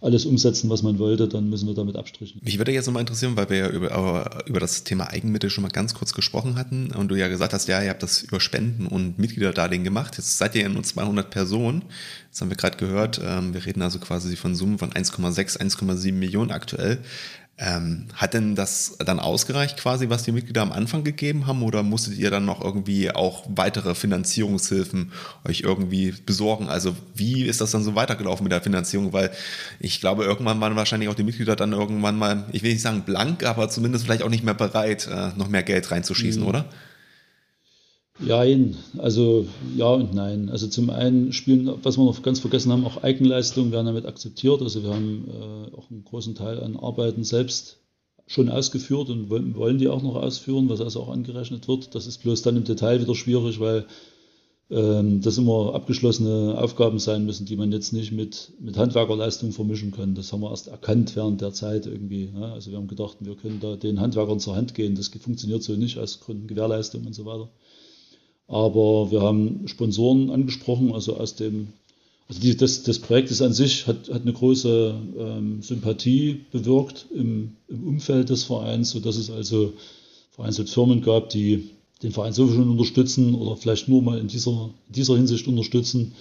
[0.00, 2.40] alles umsetzen, was man wollte, dann müssen wir damit abstrichen.
[2.44, 5.70] Mich würde jetzt nochmal interessieren, weil wir ja über, über das Thema Eigenmittel schon mal
[5.70, 8.86] ganz kurz gesprochen hatten und du ja gesagt hast, ja, ihr habt das über Spenden
[8.86, 10.18] und Mitgliederdarlehen gemacht.
[10.18, 11.82] Jetzt seid ihr ja nur 200 Personen.
[12.30, 13.20] Das haben wir gerade gehört.
[13.24, 16.98] Ähm, wir reden also quasi von Summen von 1,6, 1,7 Millionen aktuell.
[17.58, 21.82] Ähm, hat denn das dann ausgereicht quasi, was die Mitglieder am Anfang gegeben haben oder
[21.82, 25.10] musstet ihr dann noch irgendwie auch weitere Finanzierungshilfen
[25.48, 26.68] euch irgendwie besorgen?
[26.68, 29.14] Also wie ist das dann so weitergelaufen mit der Finanzierung?
[29.14, 29.30] Weil
[29.80, 33.04] ich glaube, irgendwann waren wahrscheinlich auch die Mitglieder dann irgendwann mal, ich will nicht sagen
[33.06, 36.48] blank, aber zumindest vielleicht auch nicht mehr bereit, äh, noch mehr Geld reinzuschießen, mhm.
[36.48, 36.66] oder?
[38.18, 38.44] Ja,
[38.96, 40.48] also ja und nein.
[40.48, 44.62] Also zum einen spielen, was wir noch ganz vergessen haben, auch Eigenleistungen werden damit akzeptiert.
[44.62, 47.78] Also wir haben äh, auch einen großen Teil an Arbeiten selbst
[48.26, 51.94] schon ausgeführt und wollen die auch noch ausführen, was also auch angerechnet wird.
[51.94, 53.86] Das ist bloß dann im Detail wieder schwierig, weil
[54.68, 59.92] ähm, das immer abgeschlossene Aufgaben sein müssen, die man jetzt nicht mit, mit Handwerkerleistung vermischen
[59.92, 60.14] kann.
[60.16, 62.32] Das haben wir erst erkannt während der Zeit irgendwie.
[62.34, 62.52] Ja?
[62.52, 64.96] Also wir haben gedacht, wir können da den Handwerkern zur Hand gehen.
[64.96, 67.48] Das funktioniert so nicht aus Gründen Gewährleistung und so weiter.
[68.48, 71.68] Aber wir haben Sponsoren angesprochen, also aus dem,
[72.28, 77.06] also die, das, das Projekt ist an sich hat, hat eine große ähm, Sympathie bewirkt
[77.14, 79.72] im, im Umfeld des Vereins, sodass es also
[80.30, 81.70] vereinzelt Firmen gab, die
[82.02, 86.12] den Verein so schon unterstützen oder vielleicht nur mal in dieser, in dieser Hinsicht unterstützen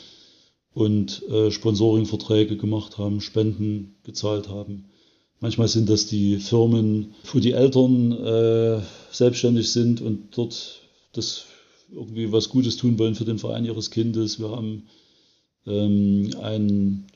[0.73, 4.85] und äh, Sponsoringverträge gemacht haben, Spenden gezahlt haben.
[5.41, 11.45] Manchmal sind das die Firmen, wo die Eltern äh, selbstständig sind und dort das
[11.95, 14.39] irgendwie was Gutes tun wollen für den Verein ihres Kindes.
[14.39, 14.83] Wir haben
[15.65, 17.07] ähm, einen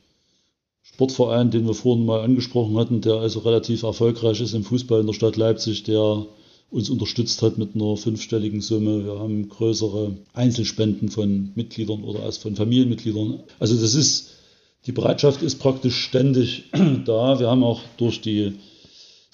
[0.82, 5.06] Sportverein, den wir vorhin mal angesprochen hatten, der also relativ erfolgreich ist im Fußball in
[5.06, 6.26] der Stadt Leipzig, der
[6.70, 9.04] uns unterstützt hat mit einer fünfstelligen Summe.
[9.04, 13.40] Wir haben größere Einzelspenden von Mitgliedern oder aus von Familienmitgliedern.
[13.58, 14.30] Also das ist,
[14.86, 16.64] die Bereitschaft ist praktisch ständig
[17.04, 17.40] da.
[17.40, 18.54] Wir haben auch durch die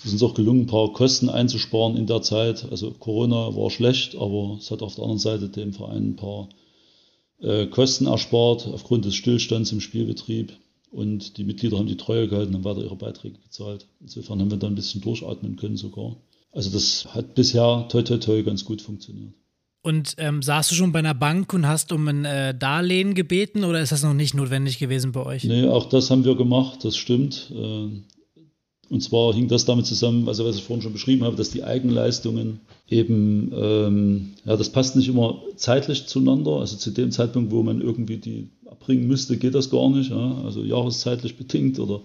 [0.06, 2.66] ist uns auch gelungen, ein paar Kosten einzusparen in der Zeit.
[2.70, 6.48] Also Corona war schlecht, aber es hat auf der anderen Seite dem Verein ein paar
[7.40, 10.52] äh, Kosten erspart aufgrund des Stillstands im Spielbetrieb.
[10.90, 13.86] Und die Mitglieder haben die Treue gehalten und weiter ihre Beiträge gezahlt.
[14.00, 16.16] Insofern haben wir da ein bisschen durchatmen können sogar.
[16.52, 19.34] Also das hat bisher toi toi toi ganz gut funktioniert.
[19.82, 23.62] Und ähm, saßt du schon bei einer Bank und hast um ein äh, Darlehen gebeten
[23.62, 25.44] oder ist das noch nicht notwendig gewesen bei euch?
[25.44, 27.52] Nee, auch das haben wir gemacht, das stimmt.
[27.54, 27.88] Äh,
[28.88, 31.64] und zwar hing das damit zusammen, also was ich vorhin schon beschrieben habe, dass die
[31.64, 36.60] Eigenleistungen eben, ähm, ja, das passt nicht immer zeitlich zueinander.
[36.60, 40.10] Also zu dem Zeitpunkt, wo man irgendwie die abbringen müsste, geht das gar nicht.
[40.10, 40.42] Ja?
[40.44, 42.02] Also jahreszeitlich bedingt oder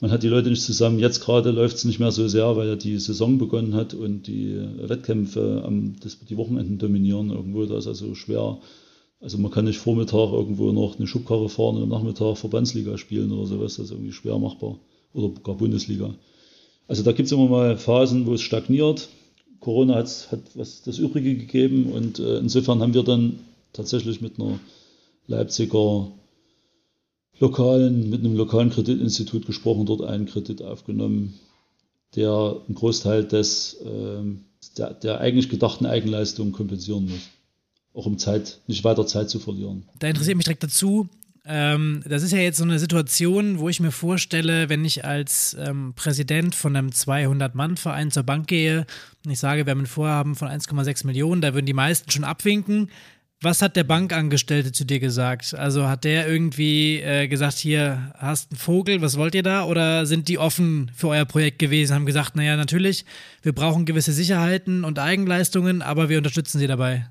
[0.00, 1.00] man hat die Leute nicht zusammen.
[1.00, 4.28] Jetzt gerade läuft es nicht mehr so sehr, weil ja die Saison begonnen hat und
[4.28, 7.66] die Wettkämpfe am, das, die Wochenenden dominieren irgendwo.
[7.66, 8.58] Da ist also schwer.
[9.20, 13.32] Also man kann nicht Vormittag irgendwo noch eine Schubkarre fahren und am Nachmittag Verbandsliga spielen
[13.32, 13.74] oder sowas.
[13.74, 14.78] Das ist irgendwie schwer machbar
[15.12, 16.14] oder gar Bundesliga.
[16.86, 19.08] Also da gibt es immer mal Phasen, wo es stagniert.
[19.60, 23.40] Corona hat, hat was das Übrige gegeben und äh, insofern haben wir dann
[23.72, 24.58] tatsächlich mit einer
[25.26, 26.08] Leipziger
[27.40, 31.38] lokalen, mit einem lokalen Kreditinstitut gesprochen, dort einen Kredit aufgenommen,
[32.16, 34.22] der einen Großteil des, äh,
[34.76, 37.28] der, der eigentlich gedachten Eigenleistung kompensieren muss.
[37.94, 39.84] Auch um Zeit, nicht weiter Zeit zu verlieren.
[39.98, 41.08] Da interessiert mich direkt dazu,
[41.48, 45.56] ähm, das ist ja jetzt so eine Situation, wo ich mir vorstelle, wenn ich als
[45.58, 48.86] ähm, Präsident von einem 200-Mann-Verein zur Bank gehe
[49.24, 52.24] und ich sage, wir haben ein Vorhaben von 1,6 Millionen, da würden die meisten schon
[52.24, 52.90] abwinken.
[53.40, 55.54] Was hat der Bankangestellte zu dir gesagt?
[55.54, 59.64] Also hat der irgendwie äh, gesagt, hier hast einen Vogel, was wollt ihr da?
[59.64, 63.06] Oder sind die offen für euer Projekt gewesen, haben gesagt, naja, natürlich,
[63.40, 67.06] wir brauchen gewisse Sicherheiten und Eigenleistungen, aber wir unterstützen sie dabei?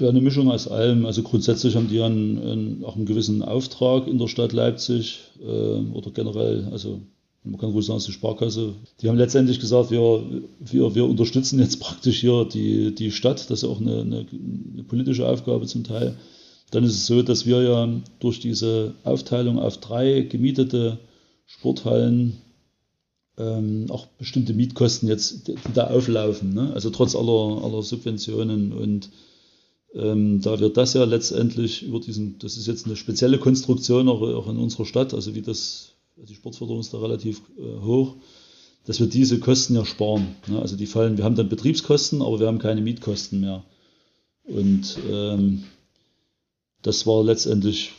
[0.00, 1.06] Ja, eine Mischung aus allem.
[1.06, 5.46] Also grundsätzlich haben die einen, einen, auch einen gewissen Auftrag in der Stadt Leipzig äh,
[5.46, 7.00] oder generell, also
[7.46, 8.74] man kann ruhig sagen, es ist die Sparkasse.
[9.00, 10.24] Die haben letztendlich gesagt, wir,
[10.58, 13.50] wir, wir unterstützen jetzt praktisch hier die, die Stadt.
[13.50, 14.26] Das ist auch eine, eine,
[14.72, 16.16] eine politische Aufgabe zum Teil.
[16.72, 20.98] Dann ist es so, dass wir ja durch diese Aufteilung auf drei gemietete
[21.46, 22.38] Sporthallen
[23.38, 26.54] ähm, auch bestimmte Mietkosten jetzt da auflaufen.
[26.54, 26.72] Ne?
[26.74, 29.10] Also trotz aller, aller Subventionen und
[29.94, 34.20] ähm, da wir das ja letztendlich über diesen, das ist jetzt eine spezielle Konstruktion auch,
[34.20, 38.16] auch in unserer Stadt, also wie das, die Sportförderung ist da relativ äh, hoch,
[38.84, 40.36] dass wir diese Kosten ja sparen.
[40.46, 40.60] Ne?
[40.60, 43.64] Also die fallen, wir haben dann Betriebskosten, aber wir haben keine Mietkosten mehr.
[44.44, 45.64] Und ähm,
[46.82, 47.92] das war letztendlich,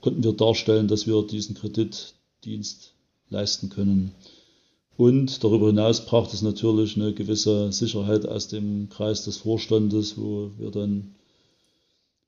[0.00, 2.94] konnten wir darstellen, dass wir diesen Kreditdienst
[3.30, 4.12] leisten können.
[4.96, 10.50] Und darüber hinaus braucht es natürlich eine gewisse Sicherheit aus dem Kreis des Vorstandes, wo
[10.58, 11.14] wir dann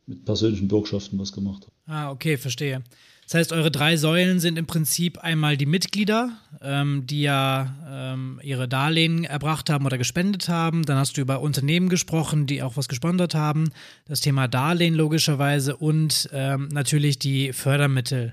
[0.07, 1.73] mit persönlichen Bürgschaften was gemacht haben.
[1.87, 2.83] Ah, okay, verstehe.
[3.25, 8.41] Das heißt, eure drei Säulen sind im Prinzip einmal die Mitglieder, ähm, die ja ähm,
[8.43, 10.87] ihre Darlehen erbracht haben oder gespendet haben.
[10.87, 13.69] Dann hast du über Unternehmen gesprochen, die auch was gesponsert haben.
[14.07, 18.33] Das Thema Darlehen logischerweise und ähm, natürlich die Fördermittel.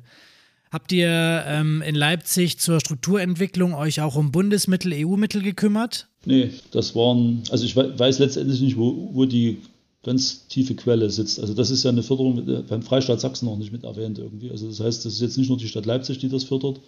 [0.75, 6.09] Habt ihr ähm, in Leipzig zur Strukturentwicklung euch auch um Bundesmittel, EU-Mittel gekümmert?
[6.25, 9.59] Nee, das waren, also ich weiß letztendlich nicht, wo, wo die
[10.03, 11.39] ganz tiefe Quelle sitzt.
[11.39, 14.51] Also das ist ja eine Förderung beim Freistaat Sachsen noch nicht mit erwähnt irgendwie.
[14.51, 16.81] Also das heißt, das ist jetzt nicht nur die Stadt Leipzig, die das fördert,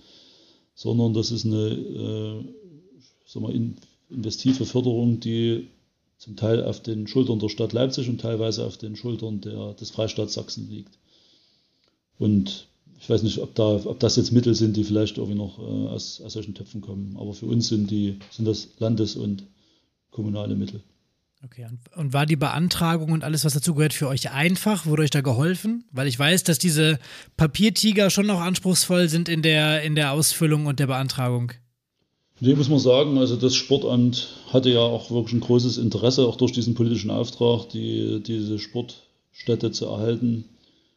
[0.75, 2.43] sondern das ist eine äh,
[3.25, 3.57] sag mal,
[4.09, 5.69] investive Förderung, die
[6.17, 9.91] zum Teil auf den Schultern der Stadt Leipzig und teilweise auf den Schultern der, des
[9.91, 10.99] Freistaats Sachsen liegt.
[12.19, 12.66] Und
[12.99, 15.87] ich weiß nicht, ob, da, ob das jetzt Mittel sind, die vielleicht irgendwie noch äh,
[15.89, 17.15] aus, aus solchen Töpfen kommen.
[17.19, 19.43] Aber für uns sind, die, sind das Landes- und
[20.11, 20.81] kommunale Mittel.
[21.45, 24.87] Okay, und war die Beantragung und alles, was dazugehört, für euch einfach?
[24.87, 25.85] Wurde euch da geholfen?
[25.91, 26.97] Weil ich weiß, dass diese
[27.37, 31.51] Papiertiger schon noch anspruchsvoll sind in der, in der Ausfüllung und der Beantragung.
[32.39, 36.37] Nee, muss man sagen, also das Sportamt hatte ja auch wirklich ein großes Interesse, auch
[36.37, 40.45] durch diesen politischen Auftrag, die, diese Sportstätte zu erhalten,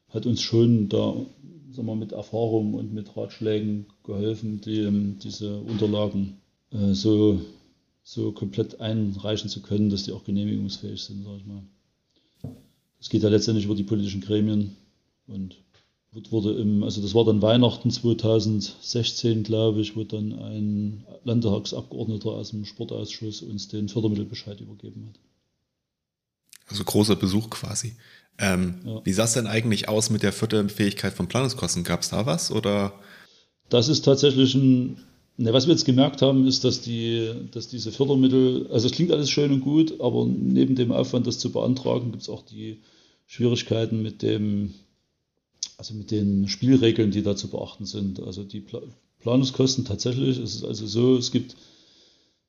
[0.09, 1.15] hat uns schon da
[1.73, 6.39] sagen wir, mit Erfahrung und mit Ratschlägen geholfen, die, diese Unterlagen
[6.73, 7.41] äh, so,
[8.03, 11.63] so komplett einreichen zu können, dass die auch genehmigungsfähig sind, sag ich mal.
[13.01, 14.77] Es geht ja letztendlich über die politischen Gremien
[15.27, 15.57] und
[16.33, 22.51] wurde im, also das war dann Weihnachten 2016, glaube ich, wo dann ein Landtagsabgeordneter aus
[22.51, 25.21] dem Sportausschuss uns den Fördermittelbescheid übergeben hat.
[26.67, 27.97] Also großer Besuch quasi.
[28.41, 29.01] Ähm, ja.
[29.05, 31.85] Wie sah es denn eigentlich aus mit der Förderfähigkeit von Planungskosten?
[31.85, 32.95] Gab es da was oder?
[33.69, 34.99] Das ist tatsächlich ein,
[35.37, 39.13] ne, was wir jetzt gemerkt haben, ist, dass die, dass diese Fördermittel, also es klingt
[39.13, 42.81] alles schön und gut, aber neben dem Aufwand, das zu beantragen, gibt es auch die
[43.27, 44.75] Schwierigkeiten mit dem
[45.81, 48.23] also mit den Spielregeln, die da zu beachten sind.
[48.23, 48.63] Also die
[49.21, 51.57] Planungskosten tatsächlich, es ist also so, es gibt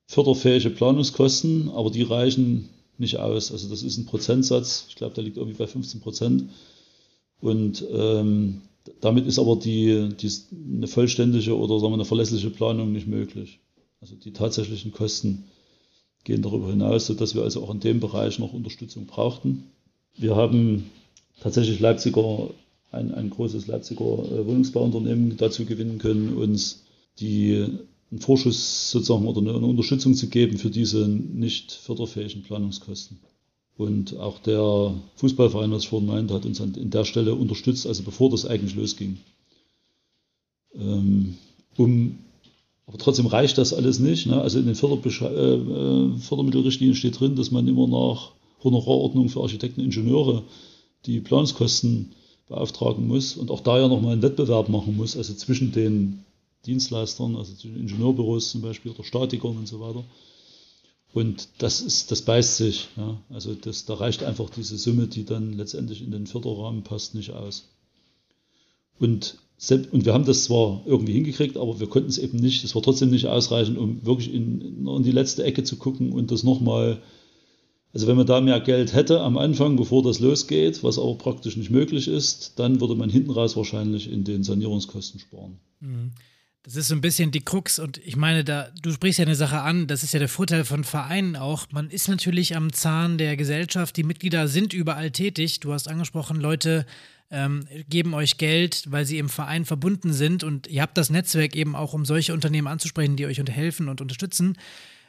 [0.06, 2.68] förderfähige Planungskosten, aber die reichen
[3.02, 3.52] nicht aus.
[3.52, 6.50] Also das ist ein Prozentsatz, ich glaube, der liegt irgendwie bei 15 Prozent.
[7.42, 8.62] Und ähm,
[9.02, 10.32] damit ist aber die, die,
[10.78, 13.60] eine vollständige oder sagen wir, eine verlässliche Planung nicht möglich.
[14.00, 15.46] Also die tatsächlichen Kosten
[16.24, 19.66] gehen darüber hinaus, sodass wir also auch in dem Bereich noch Unterstützung brauchten.
[20.18, 20.90] Wir haben
[21.40, 22.50] tatsächlich Leipziger
[22.92, 26.84] ein, ein großes Leipziger äh, Wohnungsbauunternehmen dazu gewinnen können, uns
[27.20, 27.68] die,
[28.12, 33.20] einen Vorschuss sozusagen oder eine, eine Unterstützung zu geben für diese nicht förderfähigen Planungskosten.
[33.78, 37.88] Und auch der Fußballverein, was ich vorhin meinte, hat uns an, in der Stelle unterstützt,
[37.88, 39.18] also bevor das eigentlich losging.
[40.76, 41.38] Ähm,
[41.78, 42.20] um,
[42.86, 44.28] aber trotzdem reicht das alles nicht.
[44.28, 44.42] Ne?
[44.42, 49.82] Also in den äh, äh, Fördermittelrichtlinien steht drin, dass man immer nach Honorarordnung für Architekten
[49.82, 50.44] und Ingenieure
[51.06, 52.12] die Planungskosten
[52.48, 56.26] beauftragen muss und auch da ja nochmal einen Wettbewerb machen muss, also zwischen den
[56.66, 60.04] Dienstleistern, also zwischen Ingenieurbüros zum Beispiel oder Statikern und so weiter.
[61.14, 62.88] Und das ist, das beißt sich.
[62.96, 63.20] Ja.
[63.30, 67.32] Also das, da reicht einfach diese Summe, die dann letztendlich in den Förderrahmen passt, nicht
[67.32, 67.68] aus.
[69.00, 69.38] Und,
[69.92, 72.82] und wir haben das zwar irgendwie hingekriegt, aber wir konnten es eben nicht, es war
[72.82, 77.02] trotzdem nicht ausreichend, um wirklich in, in die letzte Ecke zu gucken und das nochmal
[77.94, 81.58] also wenn man da mehr Geld hätte am Anfang, bevor das losgeht, was aber praktisch
[81.58, 85.60] nicht möglich ist, dann würde man hinten raus wahrscheinlich in den Sanierungskosten sparen.
[85.82, 86.12] Mhm.
[86.64, 89.36] Das ist so ein bisschen die Krux und ich meine, da du sprichst ja eine
[89.36, 91.66] Sache an, das ist ja der Vorteil von Vereinen auch.
[91.72, 95.60] Man ist natürlich am Zahn der Gesellschaft, die Mitglieder sind überall tätig.
[95.60, 96.86] Du hast angesprochen, Leute
[97.32, 101.56] ähm, geben euch Geld, weil sie im Verein verbunden sind und ihr habt das Netzwerk
[101.56, 104.56] eben auch, um solche Unternehmen anzusprechen, die euch helfen und unterstützen.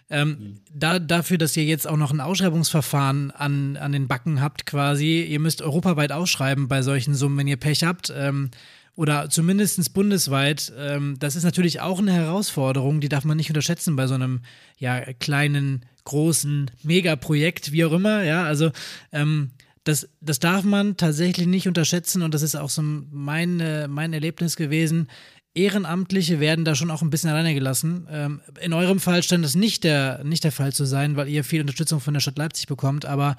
[0.09, 4.67] Ähm, da, dafür, dass ihr jetzt auch noch ein Ausschreibungsverfahren an, an den Backen habt,
[4.67, 8.13] quasi, ihr müsst europaweit ausschreiben bei solchen Summen, wenn ihr Pech habt.
[8.15, 8.51] Ähm,
[8.95, 10.73] oder zumindest bundesweit.
[10.79, 14.41] Ähm, das ist natürlich auch eine Herausforderung, die darf man nicht unterschätzen bei so einem
[14.79, 18.23] ja, kleinen, großen Megaprojekt, wie auch immer.
[18.25, 18.71] Ja, also
[19.13, 19.53] ähm,
[19.85, 24.13] das, das darf man tatsächlich nicht unterschätzen und das ist auch so mein, äh, mein
[24.13, 25.09] Erlebnis gewesen.
[25.55, 28.07] Ehrenamtliche werden da schon auch ein bisschen alleine gelassen.
[28.11, 31.45] Ähm, in eurem Fall stand das nicht der, nicht der Fall zu sein, weil ihr
[31.45, 33.05] viel Unterstützung von der Stadt Leipzig bekommt.
[33.05, 33.37] Aber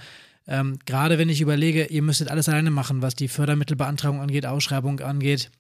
[0.48, 5.00] ähm, gerade wenn ich überlege, ihr müsstet alles alleine machen, was die Fördermittelbeantragung angeht, Ausschreibung
[5.00, 5.52] angeht,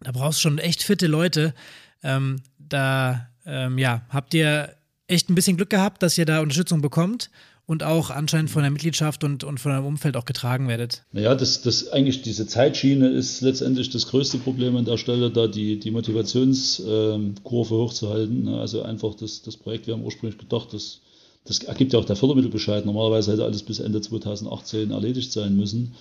[0.00, 1.54] da brauchst du schon echt fitte Leute.
[2.02, 4.74] Ähm, da ähm, ja, habt ihr
[5.06, 7.30] echt ein bisschen Glück gehabt, dass ihr da Unterstützung bekommt
[7.66, 11.04] und auch anscheinend von der Mitgliedschaft und, und von eurem Umfeld auch getragen werdet.
[11.12, 15.46] Naja, das, das eigentlich diese Zeitschiene ist letztendlich das größte Problem an der Stelle, da
[15.46, 18.44] die, die Motivationskurve hochzuhalten.
[18.44, 18.58] Ne?
[18.60, 21.00] Also einfach das, das Projekt, wir haben ursprünglich gedacht, das,
[21.46, 22.84] das ergibt ja auch der Fördermittelbescheid.
[22.84, 25.94] Normalerweise hätte alles bis Ende 2018 erledigt sein müssen.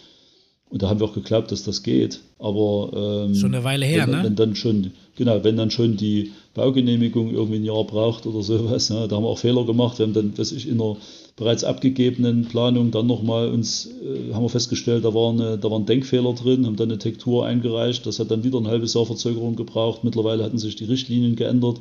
[0.69, 2.19] Und da haben wir auch geglaubt, dass das geht.
[2.39, 4.23] Aber ähm, schon eine Weile her, wenn, ne?
[4.23, 8.89] Wenn dann schon, genau, wenn dann schon die Baugenehmigung irgendwie ein Jahr braucht oder sowas,
[8.89, 9.99] ne, da haben wir auch Fehler gemacht.
[9.99, 10.97] Wir haben dann, was ich in der
[11.35, 15.79] bereits abgegebenen Planung dann nochmal uns, äh, haben wir festgestellt, da war, eine, da war
[15.79, 18.05] ein Denkfehler drin, haben dann eine Tektur eingereicht.
[18.05, 20.03] Das hat dann wieder ein halbes Jahr Verzögerung gebraucht.
[20.03, 21.79] Mittlerweile hatten sich die Richtlinien geändert.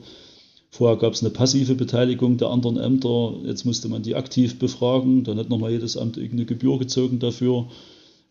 [0.76, 3.34] Vorher gab es eine passive Beteiligung der anderen Ämter.
[3.44, 5.22] Jetzt musste man die aktiv befragen.
[5.22, 7.68] Dann hat nochmal jedes Amt irgendeine Gebühr gezogen dafür.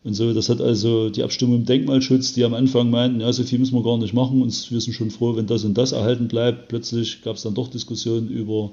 [0.02, 3.44] Und so, das hat also die Abstimmung im Denkmalschutz, die am Anfang meinten, ja, so
[3.44, 5.92] viel müssen wir gar nicht machen und wir sind schon froh, wenn das und das
[5.92, 6.68] erhalten bleibt.
[6.68, 8.72] Plötzlich gab es dann doch Diskussionen über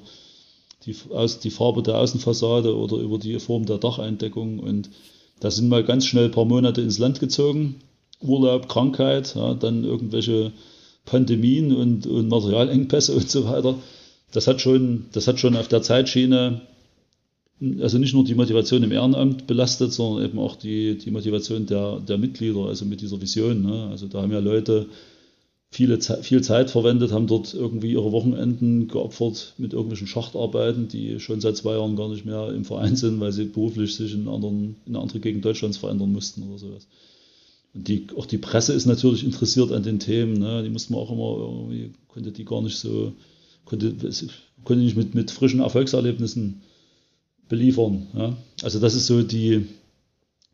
[0.84, 4.58] die, aus, die Farbe der Außenfassade oder über die Form der Dacheindeckung.
[4.58, 4.90] Und
[5.40, 7.76] da sind mal ganz schnell ein paar Monate ins Land gezogen.
[8.20, 10.52] Urlaub, Krankheit, ja, dann irgendwelche
[11.04, 13.76] Pandemien und, und Materialengpässe und so weiter.
[14.32, 16.62] Das hat schon, das hat schon auf der Zeitschiene,
[17.80, 22.00] also nicht nur die Motivation im Ehrenamt belastet, sondern eben auch die, die Motivation der,
[22.00, 23.62] der Mitglieder, also mit dieser Vision.
[23.62, 23.88] Ne?
[23.90, 24.86] Also da haben ja Leute
[25.72, 31.40] viele, viel Zeit verwendet, haben dort irgendwie ihre Wochenenden geopfert mit irgendwelchen Schachtarbeiten, die schon
[31.40, 34.76] seit zwei Jahren gar nicht mehr im Verein sind, weil sie beruflich sich in, anderen,
[34.86, 36.86] in eine andere Gegend Deutschlands verändern mussten oder sowas.
[37.74, 40.34] Die, auch die Presse ist natürlich interessiert an den Themen.
[40.34, 40.62] Ne?
[40.62, 43.12] Die musste man auch immer irgendwie, konnte die gar nicht so,
[43.64, 43.94] konnte,
[44.64, 46.62] konnte nicht mit, mit frischen Erfolgserlebnissen
[47.48, 48.06] beliefern.
[48.14, 48.36] Ja?
[48.62, 49.66] Also das ist so die,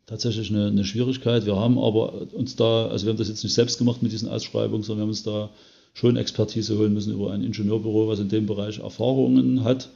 [0.09, 1.45] tatsächlich eine, eine, Schwierigkeit.
[1.45, 4.27] Wir haben aber uns da, also wir haben das jetzt nicht selbst gemacht mit diesen
[4.27, 5.51] Ausschreibungen, sondern wir haben uns da
[5.93, 9.89] schon Expertise holen müssen über ein Ingenieurbüro, was in dem Bereich Erfahrungen hat.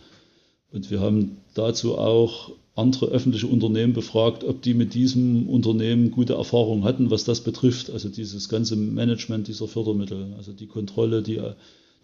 [0.71, 6.33] Und wir haben dazu auch andere öffentliche Unternehmen befragt, ob die mit diesem Unternehmen gute
[6.33, 7.91] Erfahrungen hatten, was das betrifft.
[7.91, 11.39] Also dieses ganze Management dieser Fördermittel, also die Kontrolle, die,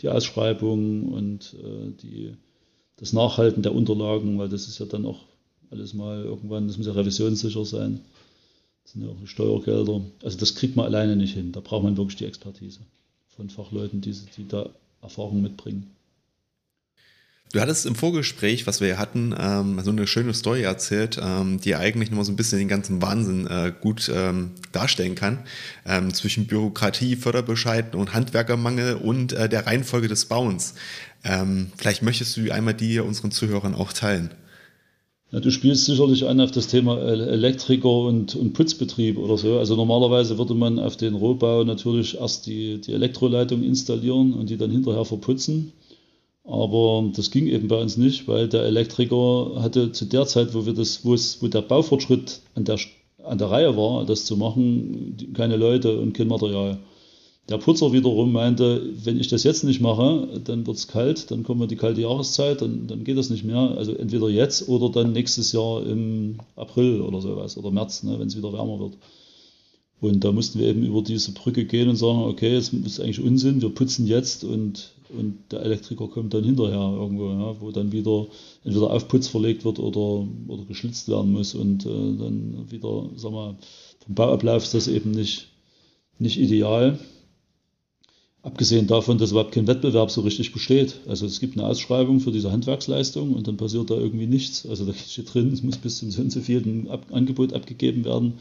[0.01, 2.35] die Ausschreibung und äh, die,
[2.97, 5.21] das Nachhalten der Unterlagen, weil das ist ja dann auch
[5.71, 8.01] alles mal irgendwann, das muss ja revisionssicher sein.
[8.83, 10.01] Das sind ja auch Steuergelder.
[10.23, 11.51] Also das kriegt man alleine nicht hin.
[11.51, 12.79] Da braucht man wirklich die Expertise
[13.27, 14.69] von Fachleuten, die, die da
[15.01, 15.91] Erfahrung mitbringen.
[17.51, 21.75] Du hattest im Vorgespräch, was wir hatten, ähm, so eine schöne Story erzählt, ähm, die
[21.75, 25.39] eigentlich nochmal so ein bisschen den ganzen Wahnsinn äh, gut ähm, darstellen kann.
[25.83, 30.75] Ähm, zwischen Bürokratie, Förderbescheiden und Handwerkermangel und äh, der Reihenfolge des Bauens.
[31.23, 34.29] Ähm, vielleicht möchtest du einmal die unseren Zuhörern auch teilen.
[35.31, 39.57] Ja, du spielst sicherlich an auf das Thema Elektriker und, und, Putzbetrieb oder so.
[39.57, 44.57] Also normalerweise würde man auf den Rohbau natürlich erst die, die Elektroleitung installieren und die
[44.57, 45.73] dann hinterher verputzen.
[46.49, 50.65] Aber das ging eben bei uns nicht, weil der Elektriker hatte zu der Zeit, wo
[50.65, 52.79] wir das, wo es, wo der Baufortschritt an der,
[53.23, 56.79] an der Reihe war, das zu machen, keine Leute und kein Material.
[57.49, 61.43] Der Putzer wiederum meinte, wenn ich das jetzt nicht mache, dann wird es kalt, dann
[61.43, 63.75] kommen wir die kalte Jahreszeit, dann, dann geht das nicht mehr.
[63.77, 68.27] Also entweder jetzt oder dann nächstes Jahr im April oder sowas oder März, ne, wenn
[68.27, 68.97] es wieder wärmer wird.
[70.01, 73.21] Und da mussten wir eben über diese Brücke gehen und sagen, okay, es ist eigentlich
[73.21, 77.91] Unsinn, wir putzen jetzt und, und der Elektriker kommt dann hinterher irgendwo, ja, wo dann
[77.91, 78.27] wieder
[78.63, 83.55] entweder Aufputz verlegt wird oder, oder geschlitzt werden muss und äh, dann wieder, sag mal,
[84.05, 85.47] vom Bauablauf ist das eben nicht,
[86.19, 86.99] nicht ideal.
[88.41, 91.01] Abgesehen davon, dass überhaupt kein Wettbewerb so richtig besteht.
[91.07, 94.65] Also es gibt eine Ausschreibung für diese Handwerksleistung und dann passiert da irgendwie nichts.
[94.65, 98.05] Also da steht drin, es muss bis zum so und so vielen Ab Angebot abgegeben
[98.05, 98.35] werden.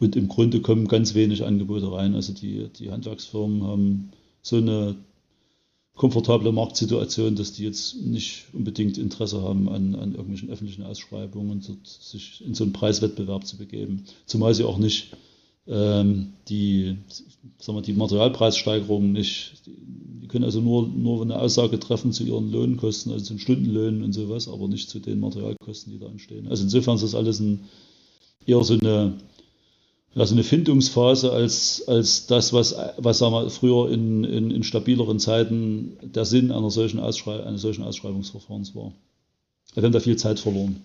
[0.00, 2.16] Und im Grunde kommen ganz wenig Angebote rein.
[2.16, 4.10] Also die, die Handwerksfirmen haben
[4.42, 4.96] so eine
[5.94, 12.42] komfortable Marktsituation, dass die jetzt nicht unbedingt Interesse haben an, an irgendwelchen öffentlichen Ausschreibungen sich
[12.44, 14.04] in so einen Preiswettbewerb zu begeben.
[14.26, 15.14] Zumal sie auch nicht
[15.66, 16.96] ähm, die,
[17.58, 19.62] sagen wir, die Materialpreissteigerungen nicht.
[19.66, 24.02] Die können also nur, nur eine Aussage treffen zu ihren Lohnkosten, also zu den Stundenlöhnen
[24.02, 26.48] und sowas, aber nicht zu den Materialkosten, die da entstehen.
[26.48, 27.60] Also insofern ist das alles ein,
[28.46, 29.14] eher so eine,
[30.14, 34.62] ja, so eine Findungsphase als, als das, was, was sagen wir, früher in, in, in
[34.62, 38.92] stabileren Zeiten der Sinn einer solchen, Ausschrei eines solchen Ausschreibungsverfahrens war.
[39.74, 40.82] Wir haben da viel Zeit verloren.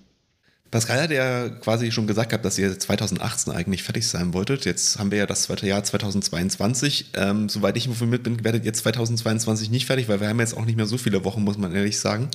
[0.72, 4.66] Pascal hat ja quasi schon gesagt gehabt, dass ihr 2018 eigentlich fertig sein wolltet.
[4.66, 7.12] Jetzt haben wir ja das zweite Jahr 2022.
[7.16, 10.66] Ähm, soweit ich informiert bin, werdet ihr 2022 nicht fertig, weil wir haben jetzt auch
[10.66, 12.30] nicht mehr so viele Wochen, muss man ehrlich sagen.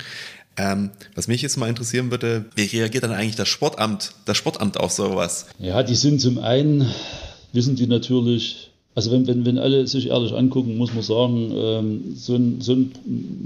[0.55, 4.79] Ähm, was mich jetzt mal interessieren würde, wie reagiert dann eigentlich das Sportamt, das Sportamt
[4.79, 5.47] auf sowas?
[5.59, 6.91] Ja, die sind zum einen,
[7.53, 12.15] wissen die natürlich, also wenn, wenn, wenn alle sich ehrlich angucken, muss man sagen, ähm,
[12.15, 12.91] so, ein, so ein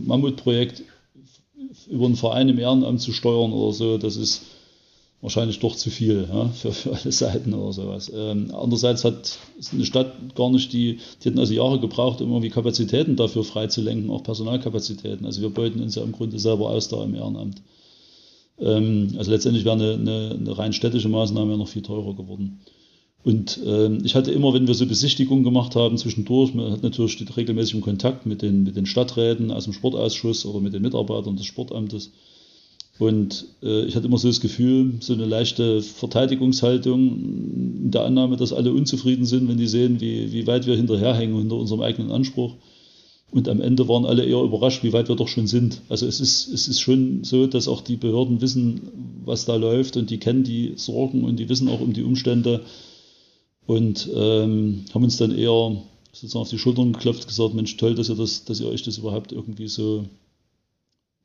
[0.05, 0.83] Mammutprojekt
[1.89, 4.41] über einen Verein im Ehrenamt zu steuern oder so, das ist
[5.21, 8.11] wahrscheinlich doch zu viel ja, für, für alle Seiten oder sowas.
[8.13, 9.39] Ähm, andererseits hat
[9.71, 14.09] eine Stadt gar nicht die, die hätten also Jahre gebraucht, um irgendwie Kapazitäten dafür freizulenken,
[14.09, 15.25] auch Personalkapazitäten.
[15.25, 17.61] Also wir beuten uns ja im Grunde selber aus da im Ehrenamt.
[18.59, 22.59] Ähm, also letztendlich wäre eine, eine, eine, rein städtische Maßnahme ja noch viel teurer geworden.
[23.23, 27.17] Und ähm, ich hatte immer, wenn wir so Besichtigungen gemacht haben zwischendurch, man hat natürlich
[27.35, 31.45] regelmäßig Kontakt mit den, mit den Stadträten aus dem Sportausschuss oder mit den Mitarbeitern des
[31.45, 32.11] Sportamtes
[32.99, 38.37] Und äh, ich hatte immer so das Gefühl, so eine leichte Verteidigungshaltung in der Annahme,
[38.37, 42.11] dass alle unzufrieden sind, wenn die sehen, wie, wie weit wir hinterherhängen hinter unserem eigenen
[42.11, 42.55] Anspruch.
[43.29, 45.81] Und am Ende waren alle eher überrascht, wie weit wir doch schon sind.
[45.89, 48.81] Also es ist, es ist schon so, dass auch die Behörden wissen,
[49.25, 52.61] was da läuft und die kennen die Sorgen und die wissen auch um die Umstände
[53.65, 55.75] und ähm, haben uns dann eher
[56.13, 58.97] sozusagen auf die Schultern geklopft, gesagt, Mensch, toll, dass ihr, das, dass ihr euch das
[58.97, 60.05] überhaupt irgendwie so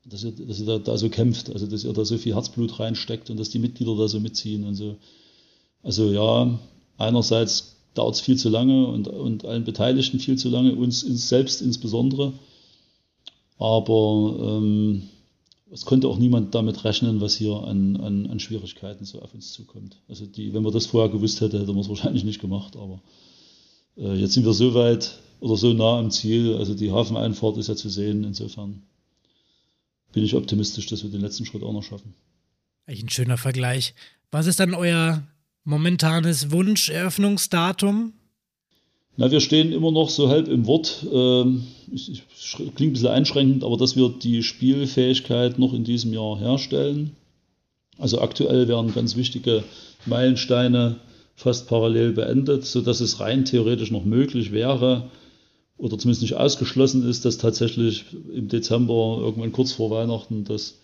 [0.05, 3.31] dass ihr, dass ihr da, so kämpft, also dass ihr da so viel Herzblut reinsteckt
[3.31, 4.97] und dass die Mitglieder da so mitziehen und so.
[5.83, 6.59] Also ja,
[6.99, 11.29] einerseits dauert es viel zu lange und, und allen Beteiligten viel zu lange, uns, uns
[11.29, 12.33] selbst insbesondere.
[13.59, 15.09] Aber ähm,
[15.71, 19.53] es konnte auch niemand damit rechnen, was hier an, an, an, Schwierigkeiten so auf uns
[19.53, 19.97] zukommt.
[20.09, 22.77] Also die, wenn man das vorher gewusst hätte, hätte man es wahrscheinlich nicht gemacht.
[22.77, 23.01] Aber
[23.97, 26.57] äh, jetzt sind wir so weit oder so nah am Ziel.
[26.57, 28.25] Also die Hafeneinfahrt ist ja zu sehen.
[28.25, 28.83] Insofern
[30.13, 32.15] bin ich optimistisch, dass wir den letzten Schritt auch noch schaffen.
[32.87, 33.95] Eigentlich ein schöner Vergleich.
[34.31, 35.23] Was ist dann euer
[35.65, 38.13] momentanes Wunscheröffnungsdatum?
[39.17, 41.07] Na, wir stehen immer noch so halb im Wort.
[41.13, 42.23] Ähm, ich,
[42.75, 47.15] klingt ein bisschen einschränkend, aber dass wir die Spielfähigkeit noch in diesem Jahr herstellen.
[47.99, 49.65] Also aktuell werden ganz wichtige
[50.07, 50.97] Meilensteine
[51.37, 55.11] fast parallel beendet, sodass es rein theoretisch noch möglich wäre,
[55.77, 60.79] oder zumindest nicht ausgeschlossen ist, dass tatsächlich im Dezember, irgendwann kurz vor Weihnachten, das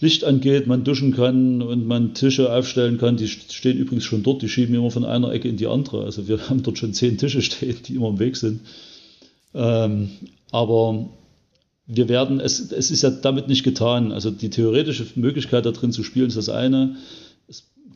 [0.00, 3.16] Licht angeht, man duschen kann und man Tische aufstellen kann.
[3.16, 6.04] Die stehen übrigens schon dort, die schieben immer von einer Ecke in die andere.
[6.04, 8.60] Also wir haben dort schon zehn Tische stehen, die immer im Weg sind.
[9.54, 10.10] Ähm,
[10.50, 11.08] aber
[11.86, 14.12] wir werden, es, es ist ja damit nicht getan.
[14.12, 16.96] Also die theoretische Möglichkeit da drin zu spielen ist das eine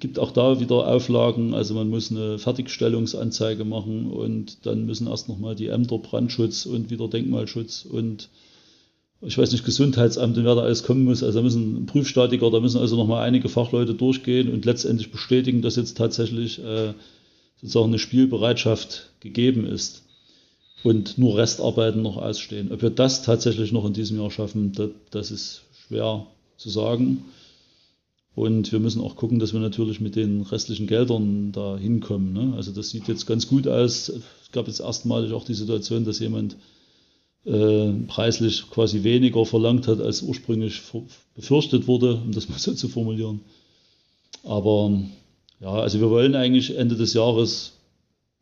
[0.01, 1.55] gibt auch da wieder Auflagen.
[1.55, 6.91] Also man muss eine Fertigstellungsanzeige machen und dann müssen erst nochmal die Ämter Brandschutz und
[6.91, 8.29] wieder Denkmalschutz und
[9.25, 11.23] ich weiß nicht, Gesundheitsamt und wer da alles kommen muss.
[11.23, 15.77] Also da müssen Prüfstatiker, da müssen also nochmal einige Fachleute durchgehen und letztendlich bestätigen, dass
[15.77, 16.95] jetzt tatsächlich äh,
[17.61, 20.03] sozusagen eine Spielbereitschaft gegeben ist
[20.83, 22.73] und nur Restarbeiten noch ausstehen.
[22.73, 26.27] Ob wir das tatsächlich noch in diesem Jahr schaffen, das, das ist schwer
[26.57, 27.23] zu sagen.
[28.35, 32.33] Und wir müssen auch gucken, dass wir natürlich mit den restlichen Geldern da hinkommen.
[32.33, 32.55] Ne?
[32.57, 34.09] Also das sieht jetzt ganz gut aus.
[34.09, 36.57] Es gab jetzt erstmalig auch die Situation, dass jemand
[37.45, 40.81] äh, preislich quasi weniger verlangt hat, als ursprünglich
[41.35, 43.41] befürchtet wurde, um das mal so zu formulieren.
[44.45, 44.99] Aber
[45.61, 47.73] ja, also wir wollen eigentlich Ende des Jahres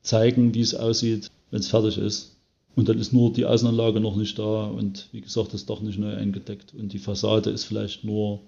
[0.03, 2.37] zeigen, wie es aussieht, wenn es fertig ist.
[2.77, 5.99] Und dann ist nur die Außenanlage noch nicht da und wie gesagt, das Dach nicht
[5.99, 8.41] neu eingedeckt und die Fassade ist vielleicht nur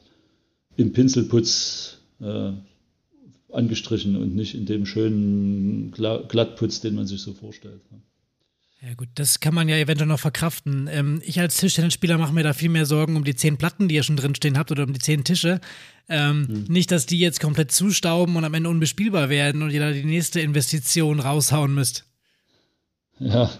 [0.76, 2.52] im Pinselputz äh,
[3.52, 7.80] angestrichen und nicht in dem schönen Glattputz, den man sich so vorstellt.
[8.84, 10.88] Ja gut, das kann man ja eventuell noch verkraften.
[10.90, 13.94] Ähm, ich als Tischtennisspieler mache mir da viel mehr Sorgen um die zehn Platten, die
[13.94, 15.60] ihr schon drinstehen habt, oder um die zehn Tische.
[16.08, 16.64] Ähm, hm.
[16.64, 20.02] Nicht, dass die jetzt komplett zustauben und am Ende unbespielbar werden und ihr da die
[20.02, 22.06] nächste Investition raushauen müsst.
[23.20, 23.52] Ja,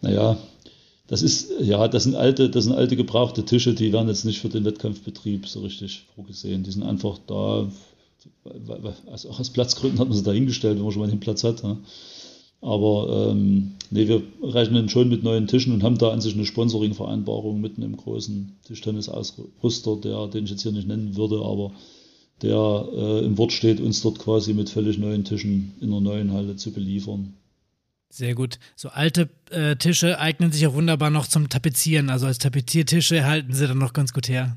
[0.00, 0.38] naja,
[1.08, 4.40] das ist, ja, das sind alte, das sind alte gebrauchte Tische, die werden jetzt nicht
[4.40, 6.64] für den Wettkampfbetrieb so richtig vorgesehen.
[6.64, 7.68] Die sind einfach da,
[9.10, 11.44] also auch aus Platzgründen hat man sie da hingestellt, wenn man schon mal den Platz
[11.44, 11.62] hat.
[11.62, 11.76] Ja.
[12.60, 16.46] Aber ähm, nee, wir rechnen schon mit neuen Tischen und haben da an sich eine
[16.46, 21.72] Sponsoring-Vereinbarung mit einem großen Tischtennis-Ausrüster, der, den ich jetzt hier nicht nennen würde, aber
[22.42, 26.32] der äh, im Wort steht, uns dort quasi mit völlig neuen Tischen in der neuen
[26.32, 27.34] Halle zu beliefern.
[28.08, 28.58] Sehr gut.
[28.76, 32.08] So alte äh, Tische eignen sich auch wunderbar noch zum Tapezieren.
[32.08, 34.56] Also als Tapeziertische halten sie dann noch ganz gut her.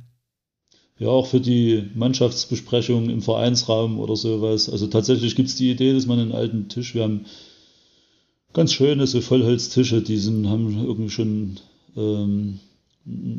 [0.98, 4.70] Ja, auch für die Mannschaftsbesprechung im Vereinsraum oder sowas.
[4.70, 7.26] Also tatsächlich gibt es die Idee, dass man einen alten Tisch, wir haben
[8.54, 11.60] ganz schöne so Vollholztische, die sind, haben irgendwie schon,
[11.96, 12.60] ähm,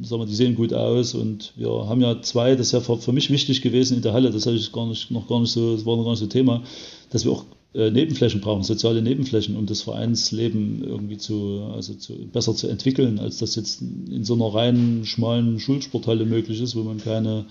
[0.03, 2.97] sagen wir, die sehen gut aus und wir haben ja zwei, das ist ja für,
[2.97, 5.53] für mich wichtig gewesen in der Halle, das hatte ich gar nicht, noch gar nicht
[5.53, 6.63] so, das war noch gar nicht so Thema,
[7.11, 7.45] dass wir auch
[7.75, 13.19] äh, Nebenflächen brauchen, soziale Nebenflächen, um das Vereinsleben irgendwie zu, also zu, besser zu entwickeln,
[13.19, 17.47] als das jetzt in so einer reinen, schmalen Schulsporthalle möglich ist, wo man keine,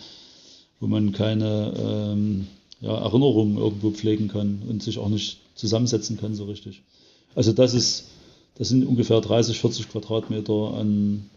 [0.79, 2.47] wo man keine ähm,
[2.81, 6.81] ja, Erinnerungen irgendwo pflegen kann und sich auch nicht zusammensetzen kann so richtig.
[7.35, 8.05] Also das ist,
[8.55, 11.29] das sind ungefähr 30, 40 Quadratmeter an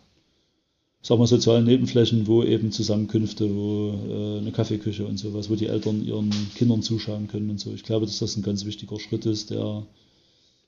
[1.03, 5.67] sag mal, sozialen Nebenflächen, wo eben Zusammenkünfte, wo äh, eine Kaffeeküche und sowas, wo die
[5.67, 7.73] Eltern ihren Kindern zuschauen können und so.
[7.73, 9.85] Ich glaube, dass das ein ganz wichtiger Schritt ist, der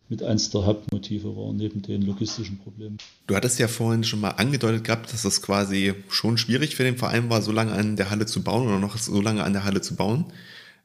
[0.09, 2.99] mit eins der Hauptmotive war, neben den logistischen Problemen.
[3.27, 6.99] Du hattest ja vorhin schon mal angedeutet gehabt, dass das quasi schon schwierig für den
[6.99, 9.65] Verein war, so lange an der Halle zu bauen oder noch so lange an der
[9.65, 10.27] Halle zu bauen.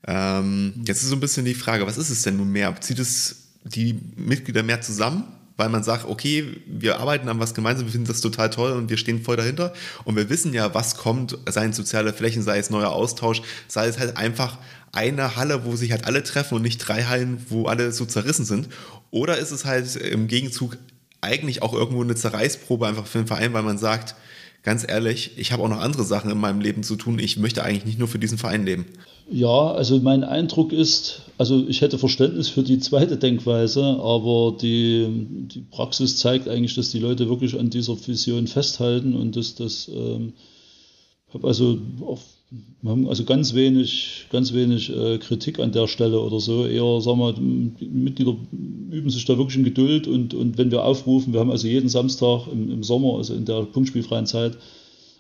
[0.07, 2.79] Ähm, jetzt ist so ein bisschen die Frage, was ist es denn nun mehr?
[2.79, 5.25] Zieht es die Mitglieder mehr zusammen?
[5.59, 8.89] Weil man sagt, okay, wir arbeiten an was gemeinsam, wir finden das total toll und
[8.89, 9.73] wir stehen voll dahinter.
[10.05, 13.87] Und wir wissen ja, was kommt, sei es soziale Flächen, sei es neuer Austausch, sei
[13.87, 14.57] es halt einfach
[14.93, 18.45] eine Halle, wo sich halt alle treffen und nicht drei Hallen, wo alle so zerrissen
[18.45, 18.69] sind.
[19.11, 20.77] Oder ist es halt im Gegenzug
[21.19, 24.15] eigentlich auch irgendwo eine Zerreißprobe einfach für den Verein, weil man sagt,
[24.63, 27.19] ganz ehrlich, ich habe auch noch andere Sachen in meinem Leben zu tun.
[27.19, 28.85] Ich möchte eigentlich nicht nur für diesen Verein leben.
[29.31, 35.07] Ja, also mein Eindruck ist, also ich hätte Verständnis für die zweite Denkweise, aber die,
[35.53, 39.87] die Praxis zeigt eigentlich, dass die Leute wirklich an dieser Vision festhalten und dass das,
[39.93, 40.33] ähm,
[41.31, 42.21] habe also auf
[42.51, 46.65] wir haben also ganz wenig, ganz wenig äh, Kritik an der Stelle oder so.
[46.65, 48.35] Eher, sagen wir, die Mitglieder
[48.89, 51.89] üben sich da wirklich in Geduld und, und wenn wir aufrufen, wir haben also jeden
[51.89, 54.57] Samstag im, im Sommer, also in der punktspielfreien Zeit,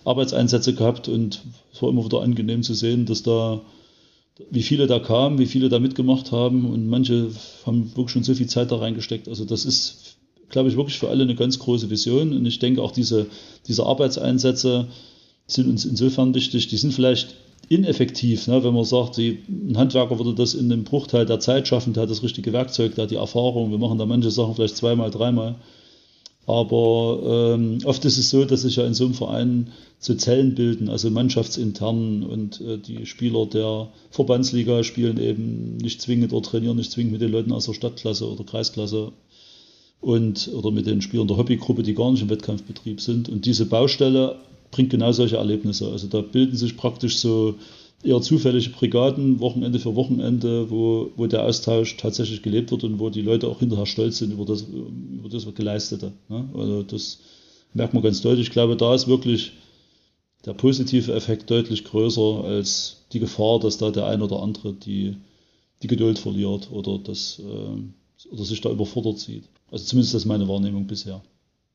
[0.05, 3.61] Arbeitseinsätze gehabt und es war immer wieder angenehm zu sehen, dass da,
[4.49, 7.29] wie viele da kamen, wie viele da mitgemacht haben und manche
[7.65, 9.27] haben wirklich schon so viel Zeit da reingesteckt.
[9.27, 10.17] Also das ist,
[10.49, 13.27] glaube ich, wirklich für alle eine ganz große Vision und ich denke auch diese,
[13.67, 14.87] diese Arbeitseinsätze,
[15.51, 17.35] sind uns insofern wichtig, die sind vielleicht
[17.69, 18.63] ineffektiv, ne?
[18.63, 22.03] wenn man sagt, die, ein Handwerker würde das in einem Bruchteil der Zeit schaffen, der
[22.03, 25.11] hat das richtige Werkzeug, der hat die Erfahrung, wir machen da manche Sachen vielleicht zweimal,
[25.11, 25.55] dreimal.
[26.47, 29.67] Aber ähm, oft ist es so, dass sich ja in so einem Verein
[29.99, 36.33] so Zellen bilden, also mannschaftsintern und äh, die Spieler der Verbandsliga spielen eben nicht zwingend
[36.33, 39.11] oder trainieren nicht zwingend mit den Leuten aus der Stadtklasse oder Kreisklasse
[40.01, 43.29] und oder mit den Spielern der Hobbygruppe, die gar nicht im Wettkampfbetrieb sind.
[43.29, 44.37] Und diese Baustelle
[44.71, 45.89] bringt genau solche Erlebnisse.
[45.89, 47.55] Also da bilden sich praktisch so
[48.03, 53.09] eher zufällige Brigaden, Wochenende für Wochenende, wo, wo der Austausch tatsächlich gelebt wird und wo
[53.09, 56.13] die Leute auch hinterher stolz sind über das, über das Geleistete.
[56.29, 56.49] Ne?
[56.53, 57.19] Also das
[57.73, 58.47] merkt man ganz deutlich.
[58.47, 59.51] Ich glaube, da ist wirklich
[60.45, 65.17] der positive Effekt deutlich größer als die Gefahr, dass da der ein oder andere die,
[65.83, 69.43] die Geduld verliert oder, das, äh, oder sich da überfordert sieht.
[69.71, 71.21] Also zumindest das ist meine Wahrnehmung bisher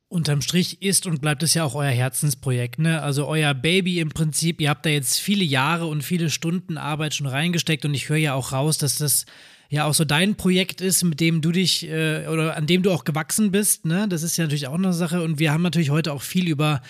[0.08, 3.02] unterm Strich ist und bleibt es ja auch euer Herzensprojekt, ne?
[3.02, 4.60] Also euer Baby im Prinzip.
[4.60, 8.18] Ihr habt da jetzt viele Jahre und viele Stunden Arbeit schon reingesteckt und ich höre
[8.18, 9.26] ja auch raus, dass das
[9.70, 12.92] ja auch so dein Projekt ist, mit dem du dich äh, oder an dem du
[12.92, 14.06] auch gewachsen bist, ne?
[14.08, 16.82] Das ist ja natürlich auch eine Sache und wir haben natürlich heute auch viel über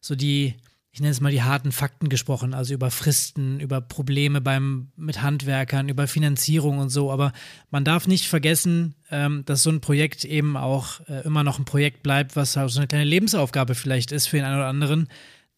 [0.00, 0.54] so die
[0.92, 5.22] ich nenne es mal die harten Fakten gesprochen, also über Fristen, über Probleme beim, mit
[5.22, 7.12] Handwerkern, über Finanzierung und so.
[7.12, 7.32] Aber
[7.70, 11.64] man darf nicht vergessen, ähm, dass so ein Projekt eben auch äh, immer noch ein
[11.64, 15.08] Projekt bleibt, was auch so eine kleine Lebensaufgabe vielleicht ist für den einen oder anderen,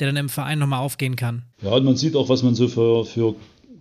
[0.00, 1.44] der dann im Verein nochmal aufgehen kann.
[1.62, 3.34] Ja, und man sieht auch, was man so für, für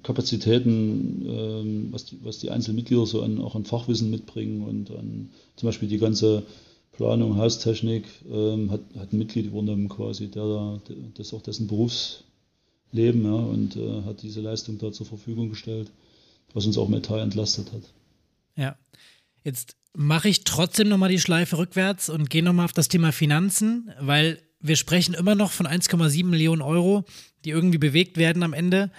[0.03, 5.29] Kapazitäten, ähm, was, die, was die Einzelmitglieder so an, auch an Fachwissen mitbringen und an
[5.57, 6.43] zum Beispiel die ganze
[7.01, 10.79] Planung, Haustechnik, ähm, hat, hat ein Mitglied übernommen quasi, der da,
[11.15, 15.91] das ist auch dessen Berufsleben, ja, und äh, hat diese Leistung da zur Verfügung gestellt,
[16.53, 17.81] was uns auch mental entlastet hat.
[18.55, 18.77] Ja.
[19.43, 23.91] Jetzt mache ich trotzdem nochmal die Schleife rückwärts und gehe nochmal auf das Thema Finanzen,
[23.99, 27.05] weil wir sprechen immer noch von 1,7 Millionen Euro,
[27.45, 28.91] die irgendwie bewegt werden am Ende.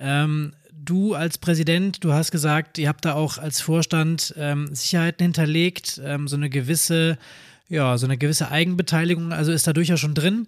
[0.00, 5.22] Ähm, du als Präsident, du hast gesagt, ihr habt da auch als Vorstand ähm, Sicherheiten
[5.22, 7.18] hinterlegt, ähm, so eine gewisse,
[7.68, 10.46] ja, so eine gewisse Eigenbeteiligung, also ist da durchaus schon drin.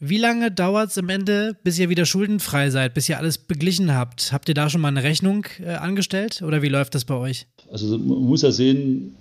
[0.00, 3.94] Wie lange dauert es am Ende, bis ihr wieder schuldenfrei seid, bis ihr alles beglichen
[3.94, 4.32] habt?
[4.32, 7.46] Habt ihr da schon mal eine Rechnung äh, angestellt oder wie läuft das bei euch?
[7.70, 9.14] Also man muss ja sehen,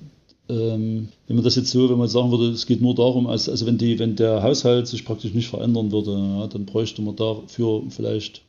[0.49, 3.51] ähm, wenn man das jetzt so, wenn man sagen würde, es geht nur darum, also,
[3.51, 7.15] also wenn, die, wenn der Haushalt sich praktisch nicht verändern würde, ja, dann bräuchte man
[7.15, 8.41] dafür vielleicht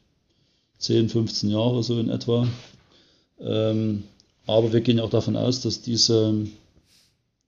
[0.78, 2.46] 10, 15 Jahre so in etwa.
[3.40, 4.04] Ähm,
[4.46, 6.46] aber wir gehen auch davon aus, dass diese,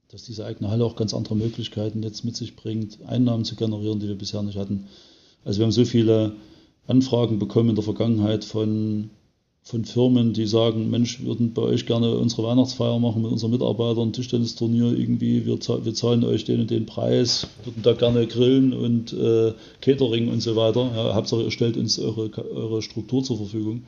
[0.09, 3.99] dass diese eigene Halle auch ganz andere Möglichkeiten jetzt mit sich bringt, Einnahmen zu generieren,
[3.99, 4.87] die wir bisher nicht hatten.
[5.45, 6.35] Also wir haben so viele
[6.87, 9.09] Anfragen bekommen in der Vergangenheit von,
[9.67, 14.13] von Firmen, die sagen, Mensch, würden bei euch gerne unsere Weihnachtsfeier machen mit unseren Mitarbeitern,
[14.13, 19.11] Tischtennisturnier irgendwie, wir, wir zahlen euch den und den Preis, würden da gerne grillen und
[19.11, 19.51] äh,
[19.81, 20.89] Catering und so weiter.
[20.95, 23.83] Ja, Hauptsache ihr stellt uns eure, eure Struktur zur Verfügung.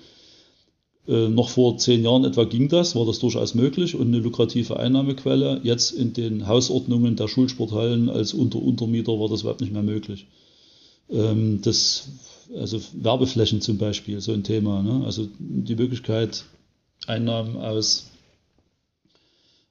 [1.07, 4.77] Äh, noch vor zehn Jahren etwa ging das, war das durchaus möglich und eine lukrative
[4.77, 5.61] Einnahmequelle.
[5.63, 10.27] Jetzt in den Hausordnungen der Schulsporthallen als Unter Untermieter war das überhaupt nicht mehr möglich.
[11.09, 12.09] Ähm, das
[12.55, 14.81] also Werbeflächen zum Beispiel, so ein Thema.
[14.81, 15.05] Ne?
[15.05, 16.45] Also die Möglichkeit,
[17.07, 18.09] Einnahmen aus,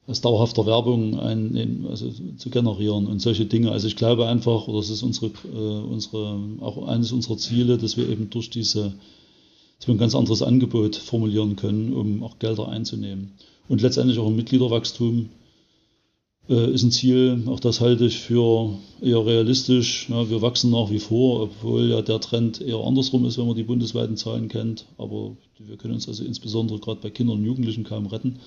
[0.07, 3.71] aus dauerhafter Werbung ein, also zu generieren und solche Dinge.
[3.71, 7.97] Also ich glaube einfach, oder das ist unsere, äh, unsere, auch eines unserer Ziele, dass
[7.97, 8.93] wir eben durch diese,
[9.77, 13.33] dass wir ein ganz anderes Angebot formulieren können, um auch Gelder einzunehmen.
[13.67, 15.29] Und letztendlich auch ein Mitgliederwachstum
[16.49, 20.09] äh, ist ein Ziel, auch das halte ich für eher realistisch.
[20.09, 23.55] Ja, wir wachsen nach wie vor, obwohl ja der Trend eher andersrum ist, wenn man
[23.55, 24.85] die bundesweiten Zahlen kennt.
[24.97, 28.39] Aber wir können uns also insbesondere gerade bei Kindern und Jugendlichen kaum retten.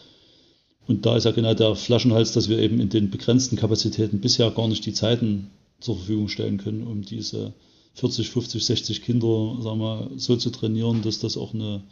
[0.89, 4.51] Und da ist ja genau der Flaschenhals, dass wir eben in den begrenzten Kapazitäten bisher
[4.51, 7.55] gar nicht die Zeiten zur Verfügung stellen können, um diese
[7.95, 11.83] 40, 50, 60 Kinder sagen wir, so zu trainieren, dass das auch eine,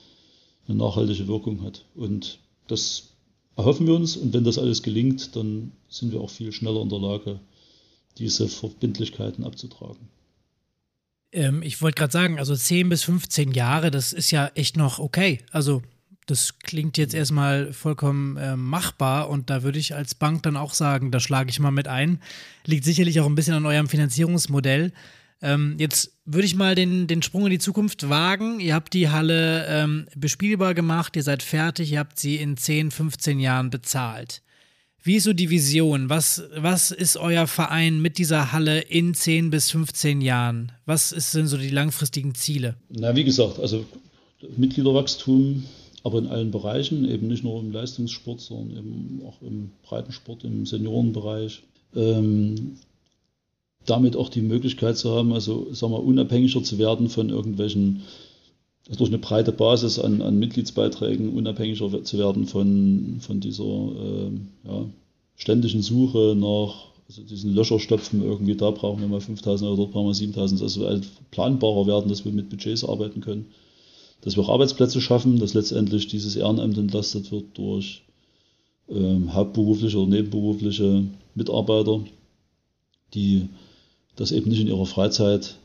[0.66, 1.84] eine nachhaltige Wirkung hat.
[1.94, 3.10] Und das
[3.56, 4.16] erhoffen wir uns.
[4.16, 7.40] Und wenn das alles gelingt, dann sind wir auch viel schneller in der Lage,
[8.18, 10.08] diese Verbindlichkeiten abzutragen.
[11.32, 14.98] Ähm, ich wollte gerade sagen, also 10 bis 15 Jahre, das ist ja echt noch
[14.98, 15.40] okay.
[15.50, 15.82] Also
[16.26, 20.74] das klingt jetzt erstmal vollkommen äh, machbar und da würde ich als Bank dann auch
[20.74, 22.20] sagen, da schlage ich mal mit ein.
[22.66, 24.92] Liegt sicherlich auch ein bisschen an eurem Finanzierungsmodell.
[25.42, 28.60] Ähm, jetzt würde ich mal den, den Sprung in die Zukunft wagen.
[28.60, 32.90] Ihr habt die Halle ähm, bespielbar gemacht, ihr seid fertig, ihr habt sie in 10,
[32.90, 34.42] 15 Jahren bezahlt.
[35.02, 36.10] Wie ist so die Vision?
[36.10, 40.72] Was, was ist euer Verein mit dieser Halle in 10 bis 15 Jahren?
[40.84, 42.76] Was sind so die langfristigen Ziele?
[42.90, 43.86] Na, wie gesagt, also
[44.58, 45.64] Mitgliederwachstum,
[46.04, 50.66] aber in allen Bereichen, eben nicht nur im Leistungssport, sondern eben auch im Breitensport, im
[50.66, 51.62] Seniorenbereich.
[51.96, 52.76] Ähm,
[53.90, 58.02] damit auch die Möglichkeit zu haben, also sagen wir, unabhängiger zu werden von irgendwelchen,
[58.96, 64.30] durch eine breite Basis an, an Mitgliedsbeiträgen, unabhängiger zu werden von, von dieser äh,
[64.64, 64.86] ja,
[65.36, 70.06] ständigen Suche nach also diesen Löcherstopfen irgendwie, da brauchen wir mal 5000 Euro, dort brauchen
[70.06, 73.46] wir 7000, also halt planbarer werden, dass wir mit Budgets arbeiten können,
[74.20, 78.02] dass wir auch Arbeitsplätze schaffen, dass letztendlich dieses Ehrenamt entlastet wird durch
[78.88, 82.00] ähm, hauptberufliche oder nebenberufliche Mitarbeiter,
[83.14, 83.48] die
[84.20, 85.56] das eben nicht in ihrer Freizeit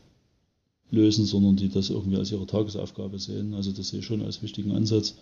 [0.90, 3.52] lösen, sondern die das irgendwie als ihre Tagesaufgabe sehen.
[3.54, 5.14] Also das sehe ich schon als wichtigen Ansatz.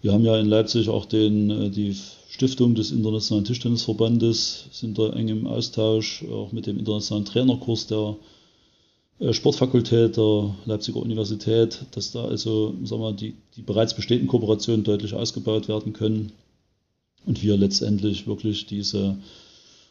[0.00, 1.96] Wir haben ja in Leipzig auch den, äh, die
[2.28, 8.16] Stiftung des Internationalen Tischtennisverbandes, sind da eng im Austausch, auch mit dem internationalen Trainerkurs der
[9.18, 14.84] äh, Sportfakultät der Leipziger Universität, dass da also sagen wir, die, die bereits bestehenden Kooperationen
[14.84, 16.30] deutlich ausgebaut werden können
[17.26, 19.18] und wir letztendlich wirklich diese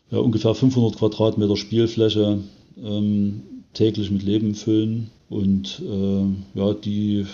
[0.10, 2.40] ja, ungefähr 500 Quadratmeter Spielfläche
[2.78, 3.44] ähm,
[3.74, 7.26] täglich mit Leben füllen und äh, ja, die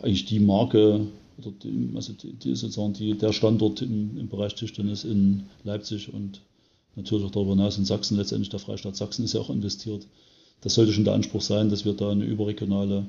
[0.00, 1.06] eigentlich die Marke
[1.38, 6.12] oder die, also die, die sozusagen die, der Standort im, im Bereich Tischtennis in Leipzig
[6.12, 6.40] und
[6.96, 10.06] natürlich auch darüber hinaus in Sachsen, letztendlich der Freistaat Sachsen ist ja auch investiert.
[10.60, 13.06] Das sollte schon der Anspruch sein, dass wir da eine überregionale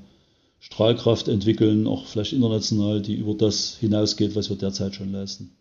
[0.60, 5.52] Strahlkraft entwickeln, auch vielleicht international, die über das hinausgeht, was wir derzeit schon leisten.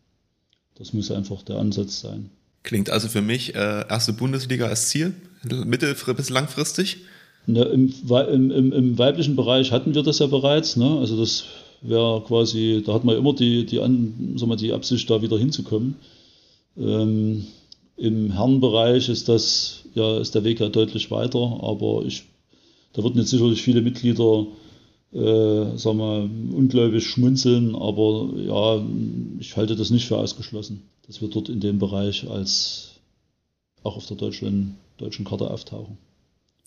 [0.76, 2.30] Das muss einfach der Ansatz sein.
[2.64, 6.98] Klingt also für mich äh, erste Bundesliga als Ziel, mittel- bis langfristig?
[7.46, 10.76] Ne, im, im, im, im, weiblichen Bereich hatten wir das ja bereits.
[10.76, 10.98] Ne?
[10.98, 11.44] Also das
[11.82, 15.96] wäre quasi, da hat man immer die, die, An, mal, die Absicht, da wieder hinzukommen.
[16.76, 17.46] Ähm,
[17.96, 22.24] Im Herrenbereich ist das ja ist der Weg ja deutlich weiter, aber ich,
[22.92, 24.46] da würden jetzt sicherlich viele Mitglieder
[25.12, 28.84] äh, sagen wir, ungläubig schmunzeln, aber ja,
[29.38, 32.92] ich halte das nicht für ausgeschlossen, dass wir dort in dem Bereich als
[33.82, 35.98] auch auf der deutschen, deutschen Karte auftauchen.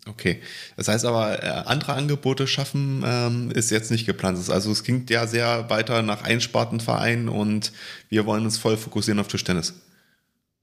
[0.08, 0.40] Okay,
[0.78, 4.38] das heißt aber, äh, andere Angebote schaffen ähm, ist jetzt nicht geplant.
[4.50, 7.74] Also es klingt ja sehr weiter nach Einspartenverein und
[8.10, 9.74] wir wollen uns voll fokussieren auf Tischtennis.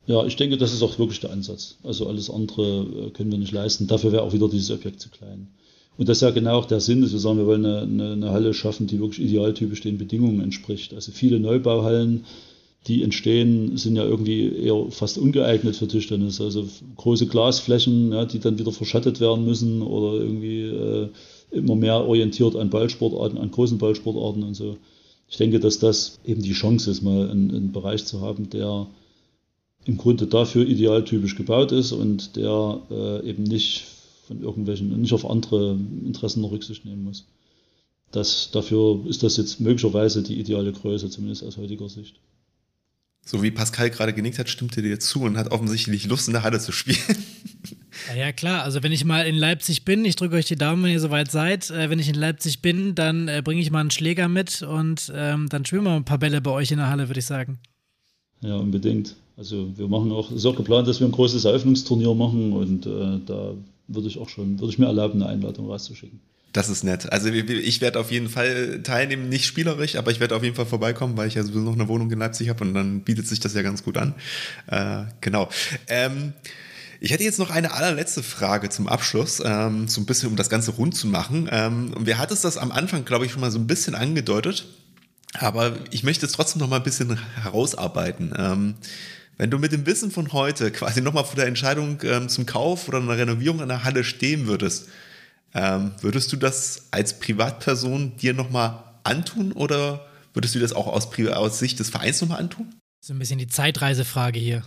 [0.06, 1.76] Ja, ich denke, das ist auch wirklich der Ansatz.
[1.82, 3.86] Also alles andere äh, können wir nicht leisten.
[3.86, 5.48] Dafür wäre auch wieder dieses Objekt zu klein.
[5.96, 8.12] Und das ist ja genau auch der Sinn, dass wir sagen, wir wollen eine, eine,
[8.12, 10.92] eine Halle schaffen, die wirklich idealtypisch den Bedingungen entspricht.
[10.92, 12.24] Also viele Neubauhallen,
[12.86, 16.40] die entstehen, sind ja irgendwie eher fast ungeeignet für Tischtennis.
[16.40, 21.08] Also große Glasflächen, ja, die dann wieder verschattet werden müssen oder irgendwie äh,
[21.50, 24.76] immer mehr orientiert an Ballsportarten, an großen Ballsportarten und so.
[25.28, 28.86] Ich denke, dass das eben die Chance ist, mal einen, einen Bereich zu haben, der
[29.86, 33.84] im Grunde dafür idealtypisch gebaut ist und der äh, eben nicht
[34.26, 37.24] von irgendwelchen, nicht auf andere Interessen noch Rücksicht nehmen muss.
[38.10, 42.14] Das, dafür ist das jetzt möglicherweise die ideale Größe, zumindest aus heutiger Sicht.
[43.24, 46.42] So wie Pascal gerade genickt hat, stimmte dir zu und hat offensichtlich Lust, in der
[46.42, 46.98] Halle zu spielen.
[48.08, 48.64] Ja, ja, klar.
[48.64, 51.30] Also wenn ich mal in Leipzig bin, ich drücke euch die Daumen, wenn ihr soweit
[51.30, 51.70] seid.
[51.70, 55.12] Äh, wenn ich in Leipzig bin, dann äh, bringe ich mal einen Schläger mit und
[55.14, 57.60] ähm, dann spielen wir ein paar Bälle bei euch in der Halle, würde ich sagen.
[58.40, 59.16] Ja, unbedingt.
[59.36, 62.86] Also wir machen auch, es ist auch geplant, dass wir ein großes Eröffnungsturnier machen und
[62.86, 63.54] äh, da
[63.88, 66.20] würde ich auch schon, würde ich mir erlauben, eine Einladung rauszuschicken.
[66.54, 67.12] Das ist nett.
[67.12, 70.66] Also ich werde auf jeden Fall teilnehmen, nicht spielerisch, aber ich werde auf jeden Fall
[70.66, 73.40] vorbeikommen, weil ich ja sowieso noch eine Wohnung in Leipzig habe und dann bietet sich
[73.40, 74.14] das ja ganz gut an.
[74.68, 75.48] Äh, genau.
[75.88, 76.32] Ähm,
[77.00, 80.48] ich hätte jetzt noch eine allerletzte Frage zum Abschluss, ähm, so ein bisschen, um das
[80.48, 81.48] Ganze rund zu machen.
[81.50, 84.64] Ähm, wir hatten es das am Anfang, glaube ich, schon mal so ein bisschen angedeutet,
[85.32, 88.32] aber ich möchte es trotzdem noch mal ein bisschen herausarbeiten.
[88.38, 88.74] Ähm,
[89.38, 92.86] wenn du mit dem Wissen von heute quasi nochmal vor der Entscheidung ähm, zum Kauf
[92.86, 94.86] oder einer Renovierung einer Halle stehen würdest,
[95.54, 101.08] ähm, würdest du das als Privatperson dir nochmal antun oder würdest du das auch aus,
[101.32, 102.74] aus Sicht des Vereins nochmal antun?
[103.00, 104.64] So ein bisschen die Zeitreisefrage hier.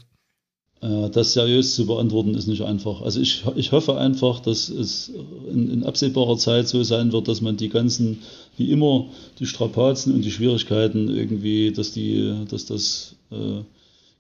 [0.82, 3.02] Äh, das seriös zu beantworten ist nicht einfach.
[3.02, 5.12] Also ich, ich hoffe einfach, dass es
[5.52, 8.20] in, in, absehbarer Zeit so sein wird, dass man die ganzen,
[8.58, 9.08] wie immer,
[9.40, 13.62] die Strapazen und die Schwierigkeiten irgendwie, dass die, dass das äh,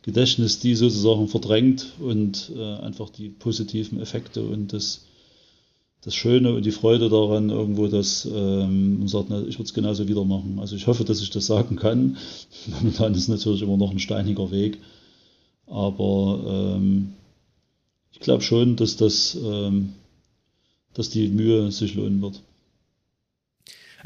[0.01, 5.05] Gedächtnis die sozusagen verdrängt und äh, einfach die positiven Effekte und das,
[6.02, 9.74] das Schöne und die Freude daran irgendwo, dass ähm, man sagt, na, ich würde es
[9.74, 10.60] genauso wieder machen.
[10.60, 12.18] Also ich hoffe, dass ich das sagen kann.
[12.68, 14.78] Momentan ist natürlich immer noch ein steiniger Weg.
[15.66, 17.14] Aber ähm,
[18.12, 19.93] ich glaube schon, dass das, ähm,
[20.93, 22.41] dass die Mühe sich lohnen wird.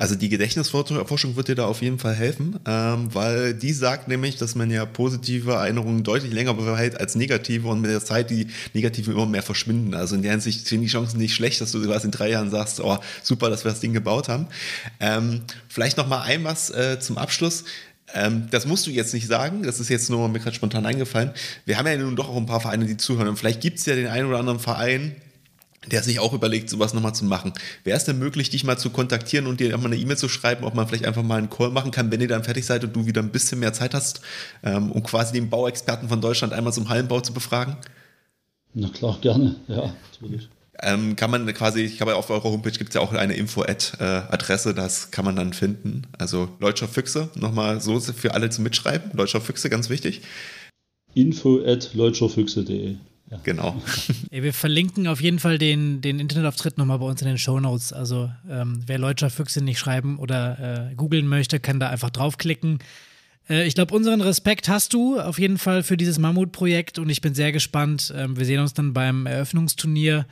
[0.02, 4.36] Also die Gedächtnisforschung wird dir da auf jeden Fall helfen, ähm, weil die sagt nämlich,
[4.36, 8.48] dass man ja positive Erinnerungen deutlich länger behält als negative und mit der Zeit die
[8.74, 9.94] negativen immer mehr verschwinden.
[9.94, 12.50] Also in der Hinsicht sind die Chancen nicht schlecht, dass du quasi in drei Jahren
[12.50, 14.48] sagst, oh super, dass wir das Ding gebaut haben.
[15.00, 17.66] Ähm, vielleicht noch mal ein was äh, zum Abschluss.
[18.16, 21.30] Ähm, das musst du jetzt nicht sagen, das ist jetzt nur mir gerade spontan eingefallen.
[21.66, 23.86] Wir haben ja nun doch auch ein paar Vereine, die zuhören und vielleicht gibt es
[23.86, 25.16] ja den einen oder anderen Verein,
[25.88, 27.54] der sich auch überlegt, sowas nochmal zu machen.
[27.84, 30.64] Wäre es denn möglich, dich mal zu kontaktieren und dir mal eine E-Mail zu schreiben,
[30.64, 32.96] ob man vielleicht einfach mal einen Call machen kann, wenn ihr dann fertig seid und
[32.96, 34.22] du wieder ein bisschen mehr Zeit hast,
[34.64, 37.78] ähm, um quasi den Bauexperten von Deutschland einmal zum Hallenbau zu befragen?
[38.74, 40.50] Na klar, gerne, ja, natürlich.
[40.84, 44.74] Ähm, kann man quasi, ich glaube, auf eurer Homepage gibt es ja auch eine Info-Adresse,
[44.74, 46.04] das kann man dann finden.
[46.18, 49.12] Also Leutscher Füchse, nochmal so für alle zum Mitschreiben.
[49.14, 50.22] Leutscher Füchse, ganz wichtig.
[51.14, 52.96] Info at leutscherfüchse.de.
[53.32, 53.40] Ja.
[53.44, 53.82] Genau.
[54.30, 57.94] wir verlinken auf jeden Fall den, den Internetauftritt nochmal bei uns in den Show Notes.
[57.94, 62.80] Also ähm, wer Leutscher Füchse nicht schreiben oder äh, googeln möchte, kann da einfach draufklicken.
[63.50, 67.22] Äh, ich glaube, unseren Respekt hast du auf jeden Fall für dieses Mammutprojekt und ich
[67.22, 68.14] bin sehr gespannt.
[68.16, 70.26] Ähm, wir sehen uns dann beim Eröffnungsturnier.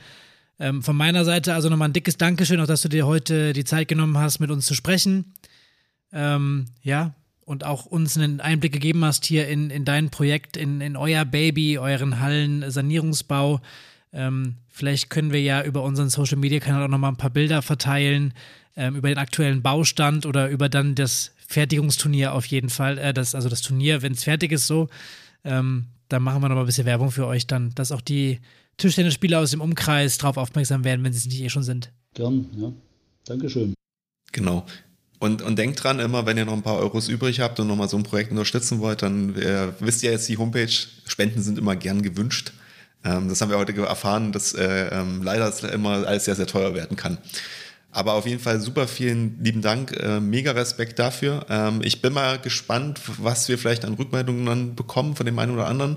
[0.58, 3.64] Ähm, von meiner Seite also nochmal ein dickes Dankeschön, auch dass du dir heute die
[3.64, 5.32] Zeit genommen hast, mit uns zu sprechen.
[6.12, 7.14] Ähm, ja,
[7.50, 11.24] und auch uns einen Einblick gegeben hast hier in, in dein Projekt, in, in euer
[11.24, 13.60] Baby, euren Hallen-Sanierungsbau.
[14.12, 17.60] Ähm, vielleicht können wir ja über unseren Social Media Kanal auch nochmal ein paar Bilder
[17.60, 18.34] verteilen,
[18.76, 22.98] ähm, über den aktuellen Baustand oder über dann das Fertigungsturnier auf jeden Fall.
[22.98, 24.88] Äh, das, also das Turnier, wenn es fertig ist, so.
[25.42, 28.38] Ähm, da machen wir nochmal ein bisschen Werbung für euch dann, dass auch die
[28.76, 31.90] Tischtennisspieler aus dem Umkreis darauf aufmerksam werden, wenn sie es nicht eh schon sind.
[32.14, 32.72] Gern, ja.
[33.24, 33.74] Dankeschön.
[34.30, 34.64] Genau.
[35.20, 37.90] Und, und denkt dran, immer wenn ihr noch ein paar Euros übrig habt und nochmal
[37.90, 40.72] so ein Projekt unterstützen wollt, dann äh, wisst ihr jetzt die Homepage,
[41.06, 42.52] Spenden sind immer gern gewünscht.
[43.04, 46.74] Ähm, das haben wir heute erfahren, dass äh, ähm, leider immer alles sehr, sehr teuer
[46.74, 47.18] werden kann.
[47.92, 51.44] Aber auf jeden Fall super vielen lieben Dank, äh, mega Respekt dafür.
[51.48, 55.52] Ähm, ich bin mal gespannt, was wir vielleicht an Rückmeldungen dann bekommen von dem einen
[55.52, 55.96] oder anderen.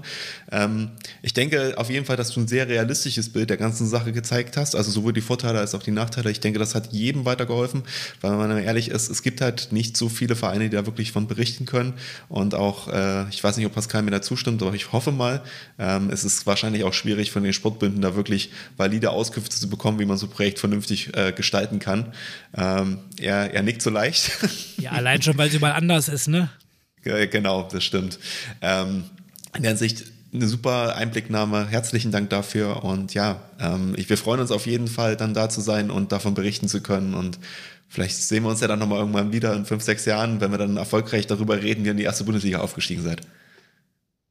[0.52, 0.90] Ähm,
[1.22, 4.58] ich denke auf jeden Fall, dass du ein sehr realistisches Bild der ganzen Sache gezeigt
[4.58, 6.32] hast, also sowohl die Vorteile als auch die Nachteile.
[6.32, 7.84] Ich denke, das hat jedem weitergeholfen,
[8.22, 11.12] weil wenn man ehrlich ist, es gibt halt nicht so viele Vereine, die da wirklich
[11.12, 11.94] von berichten können.
[12.28, 15.44] Und auch, äh, ich weiß nicht, ob Pascal mir da zustimmt, aber ich hoffe mal,
[15.78, 20.00] ähm, es ist wahrscheinlich auch schwierig von den Sportbünden da wirklich valide Auskünfte zu bekommen,
[20.00, 22.14] wie man so ein Projekt vernünftig äh, gestalten kann kann.
[22.56, 24.32] Ähm, er, er nickt so leicht.
[24.78, 26.50] Ja, allein schon, weil es überall anders ist, ne?
[27.04, 28.20] Genau, das stimmt.
[28.62, 29.06] Ähm,
[29.56, 30.04] in der Hinsicht
[30.34, 31.68] eine super Einblicknahme.
[31.68, 32.84] Herzlichen Dank dafür.
[32.84, 36.12] Und ja, ähm, ich, wir freuen uns auf jeden Fall, dann da zu sein und
[36.12, 37.14] davon berichten zu können.
[37.14, 37.40] Und
[37.88, 40.58] vielleicht sehen wir uns ja dann nochmal irgendwann wieder in fünf, sechs Jahren, wenn wir
[40.58, 43.22] dann erfolgreich darüber reden, wie ihr in die erste Bundesliga aufgestiegen seid.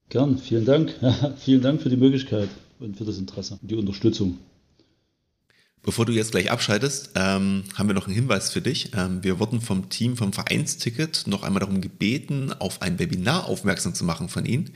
[0.09, 0.93] Gern, vielen Dank.
[1.39, 2.49] vielen Dank für die Möglichkeit
[2.81, 4.39] und für das Interesse und die Unterstützung.
[5.85, 8.93] Bevor du jetzt gleich abschaltest, ähm, haben wir noch einen Hinweis für dich.
[8.97, 13.93] Ähm, wir wurden vom Team vom Vereinsticket noch einmal darum gebeten, auf ein Webinar aufmerksam
[13.93, 14.71] zu machen von Ihnen.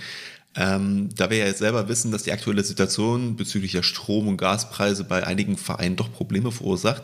[0.57, 4.37] Ähm, da wir ja jetzt selber wissen, dass die aktuelle Situation bezüglich der Strom- und
[4.37, 7.03] Gaspreise bei einigen Vereinen doch Probleme verursacht,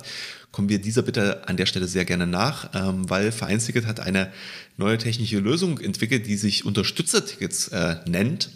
[0.51, 4.33] kommen wir dieser Bitte an der Stelle sehr gerne nach, ähm, weil Vereinsticket hat eine
[4.79, 8.51] neue technische Lösung entwickelt, die sich Unterstützertickets äh, nennt.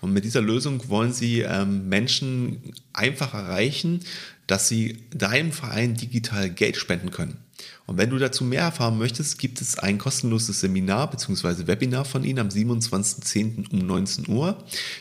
[0.00, 4.00] Und mit dieser Lösung wollen sie ähm, Menschen einfach erreichen,
[4.46, 7.38] dass sie deinem Verein digital Geld spenden können.
[7.86, 11.66] Und wenn du dazu mehr erfahren möchtest, gibt es ein kostenloses Seminar bzw.
[11.66, 13.70] Webinar von ihnen am 27.10.
[13.72, 14.58] um 19 Uhr.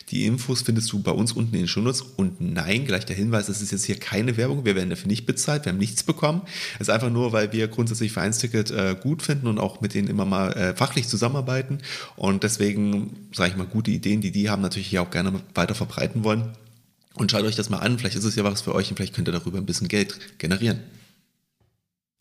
[0.09, 2.01] Die Infos findest du bei uns unten in den Shownotes.
[2.01, 5.25] Und nein, gleich der Hinweis, es ist jetzt hier keine Werbung, wir werden dafür nicht
[5.25, 6.43] bezahlt, wir haben nichts bekommen.
[6.75, 10.07] Es ist einfach nur, weil wir grundsätzlich Vereinsticket äh, gut finden und auch mit denen
[10.07, 11.79] immer mal äh, fachlich zusammenarbeiten.
[12.15, 15.73] Und deswegen, sage ich mal, gute Ideen, die die haben, natürlich hier auch gerne weiter
[15.73, 16.53] verbreiten wollen.
[17.15, 19.15] Und schaut euch das mal an, vielleicht ist es ja was für euch und vielleicht
[19.15, 20.81] könnt ihr darüber ein bisschen Geld generieren.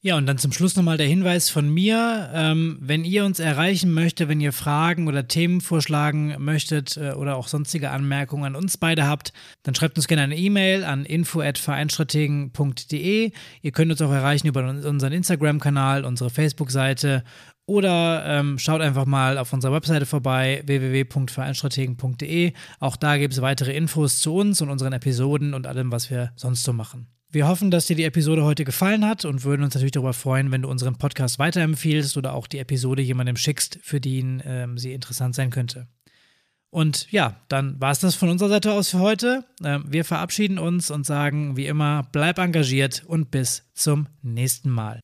[0.07, 2.29] Ja, und dann zum Schluss nochmal der Hinweis von mir.
[2.35, 7.37] Ähm, wenn ihr uns erreichen möchtet, wenn ihr Fragen oder Themen vorschlagen möchtet äh, oder
[7.37, 9.33] auch sonstige Anmerkungen an uns beide habt,
[9.63, 13.33] dann schreibt uns gerne eine E-Mail an info.vereinstrategen.de.
[13.63, 17.25] Ihr könnt uns auch erreichen über unseren Instagram-Kanal, unsere Facebook-Seite
[17.67, 22.53] oder ähm, schaut einfach mal auf unserer Webseite vorbei, www.vereinstrategen.de.
[22.81, 26.33] Auch da gibt es weitere Infos zu uns und unseren Episoden und allem, was wir
[26.37, 27.07] sonst so machen.
[27.31, 30.53] Wir hoffen, dass dir die Episode heute gefallen hat und würden uns natürlich darüber freuen,
[30.53, 34.93] wenn du unseren Podcast weiterempfiehlst oder auch die Episode jemandem schickst, für den ähm, sie
[34.93, 35.89] interessant sein könnte.
[36.71, 39.45] Und ja, dann war es das von unserer Seite aus für heute.
[39.65, 45.01] Ähm, wir verabschieden uns und sagen wie immer, bleib engagiert und bis zum nächsten Mal.